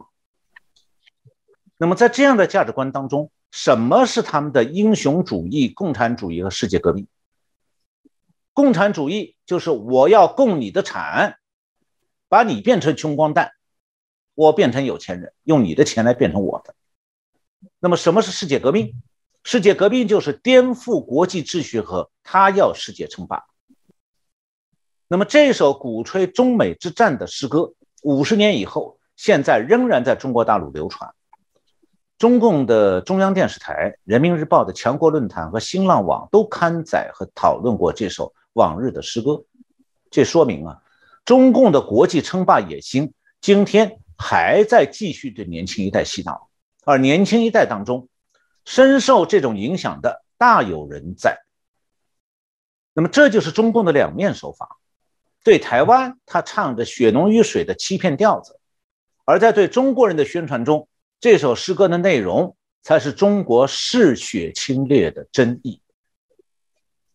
[1.77, 7.07] 那么，在这样的价值观当中，什么是他们的英雄主义、共产主义和世界革命？
[8.53, 11.38] 共产主义就是我要共你的产，
[12.29, 13.51] 把你变成穷光蛋，
[14.35, 16.73] 我变成有钱人，用你的钱来变成我的。
[17.79, 18.93] 那么什么是世界革命？
[19.43, 23.43] 世界革命就是颠覆国际秩序和他要世界称霸。
[25.07, 27.73] 那么这首鼓吹中美之战的诗歌，
[28.03, 31.11] 五十年以后，现在仍然在中国大陆流传。
[32.17, 39.41] 中共的中央电视台、人民日报的强国论坛和新浪网都刊载和讨论过这首往日的诗歌，
[40.11, 40.81] 这说明啊，
[41.25, 46.49] 中共的国际称霸野心今天还在继续对年轻一代洗脑，
[46.85, 48.09] 而年轻一代当中
[48.65, 51.37] 深受这种影响的大有人在。
[52.93, 54.77] 那么这就是中共的两面手法，
[55.43, 58.59] 对台湾他唱着血浓于水的欺骗调子，
[59.25, 60.87] 而在对中国人的宣传中。
[61.21, 65.81] 这首诗歌的内容才是中国嗜血侵略的真意。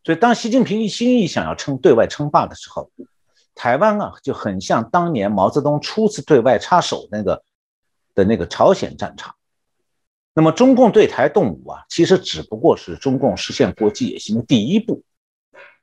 [0.05, 2.91] 所以，当习近平一心一意想要称对外称霸的时候，
[3.55, 7.43] 台湾啊就很像当年毛泽东初次对外插手那个
[8.15, 9.35] 的那个朝鲜战场。
[10.37, 15.05] 那么，中共对台动武啊，其实只不过是中共实现国际野心的第一步。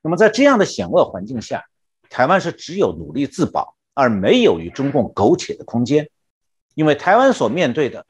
[0.01, 1.63] 那么，在这样的险恶环境下，
[2.09, 6.09] 台湾是只有努力自保，而没有与中共苟且的空间。
[6.76, 8.05] 因为台湾所面对的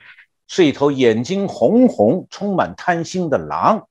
[0.48, 3.88] 是一头眼睛红红、充满贪心的狼。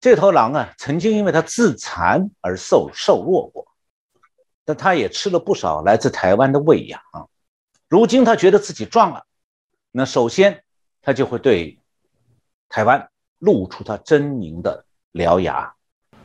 [0.00, 3.66] 这头狼啊，曾经因为它自残而受瘦弱过，
[4.64, 7.00] 但它也吃了不少来自台湾的喂养。
[7.88, 9.24] 如今它觉得自己壮了，
[9.90, 10.62] 那首先
[11.02, 11.78] 它就会对
[12.68, 15.72] 台湾露出它狰狞的獠牙。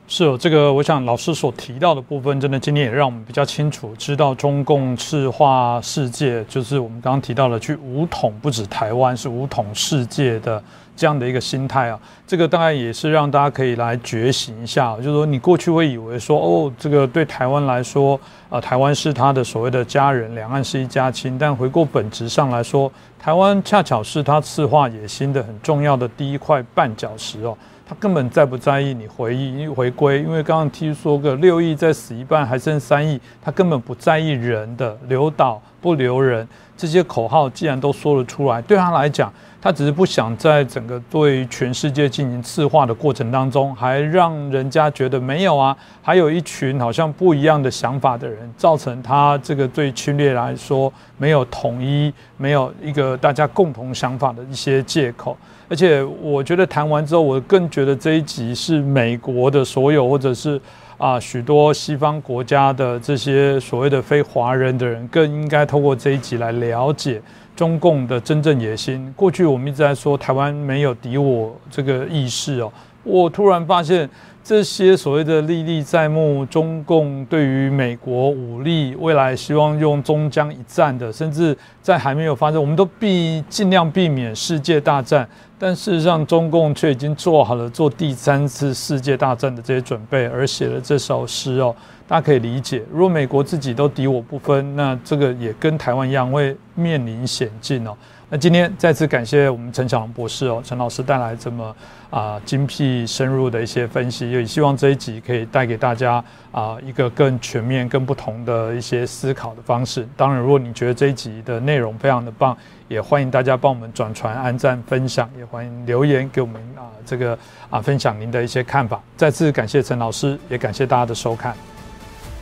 [0.07, 10.61] 是哦，这个我想老师所提到的部分，真的今天也让我们比较清楚知道中共赤化世界，就是我们刚刚提到了去武统不止台湾，是武统世界的
[10.95, 11.99] 这样的一个心态啊。
[12.27, 18.19] 这个当然也是让大家可以来觉醒一下，就是说你过去会以为说哦，这个对台湾来说，
[18.49, 27.57] 呃，台湾是他的所谓的家人，两岸是一家亲，但回过本质上来说，台湾恰巧是他赤化野心的很重要的第一块绊脚石哦。
[27.85, 39.29] 他根本在不在意你回忆回归，因为刚刚听说个六亿再死一半还剩三亿，他根本不在意人的留岛不留人这些口号，既然都说了出来，对他来讲，
[39.61, 55.37] 他只是不想在整个对全世界进行刺化的过程当中，还让人家觉得没有啊，还有一群好像不一样的想法的人，造成他这个对侵略来说没有统一，没有一个大家共同想法的一些借口。
[55.69, 60.59] 而且我觉得谈完之后，我更觉得这一集是美国的所有，或者是
[60.97, 67.21] 啊许多西方国家的这些所谓的非华人的人，更应该透过这一集来了解。
[67.55, 72.71] 中共的真正野心，过去我们一直在说台湾没有敌我这个意识哦，
[73.03, 74.09] 我突然发现
[74.43, 85.27] 这些所谓的历历在目，中共对于美国武力未来希望用中疆一战的，甚至在还没有发生，我们都避尽量避免世界大战。
[85.59, 91.73] 但事实上，中共却已经做好了做第三次世界大战的这些准备，而写了这首诗哦。
[92.07, 97.95] 大家可以理解，如果美国自己都敌我不分，那这个也跟台湾一样会面临险境哦。
[98.33, 101.75] 那今天再次感谢我们陈小龙博士哦，陈老师带来这么
[102.09, 106.23] 啊精辟深入的一些分析，也希望这一集可以带给大家
[106.53, 110.07] 啊一个更全面、更不同的一些思考的方式。
[110.15, 112.57] 当然，如果你觉得这一集的内容非常的棒，
[112.87, 117.37] 也欢迎大家帮我们转传、按赞、分享，也欢迎留言给我们啊这个
[117.69, 119.03] 啊分享您的一些看法。
[119.17, 121.53] 再次感谢陈老师，也感谢大家的收看。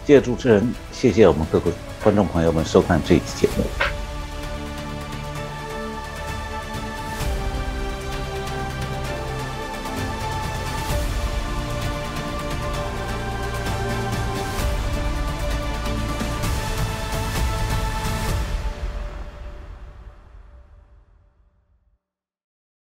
[0.06, 1.72] 谢谢主持人，谢谢我们各位
[2.04, 3.64] 观众朋友们收看这一期节目。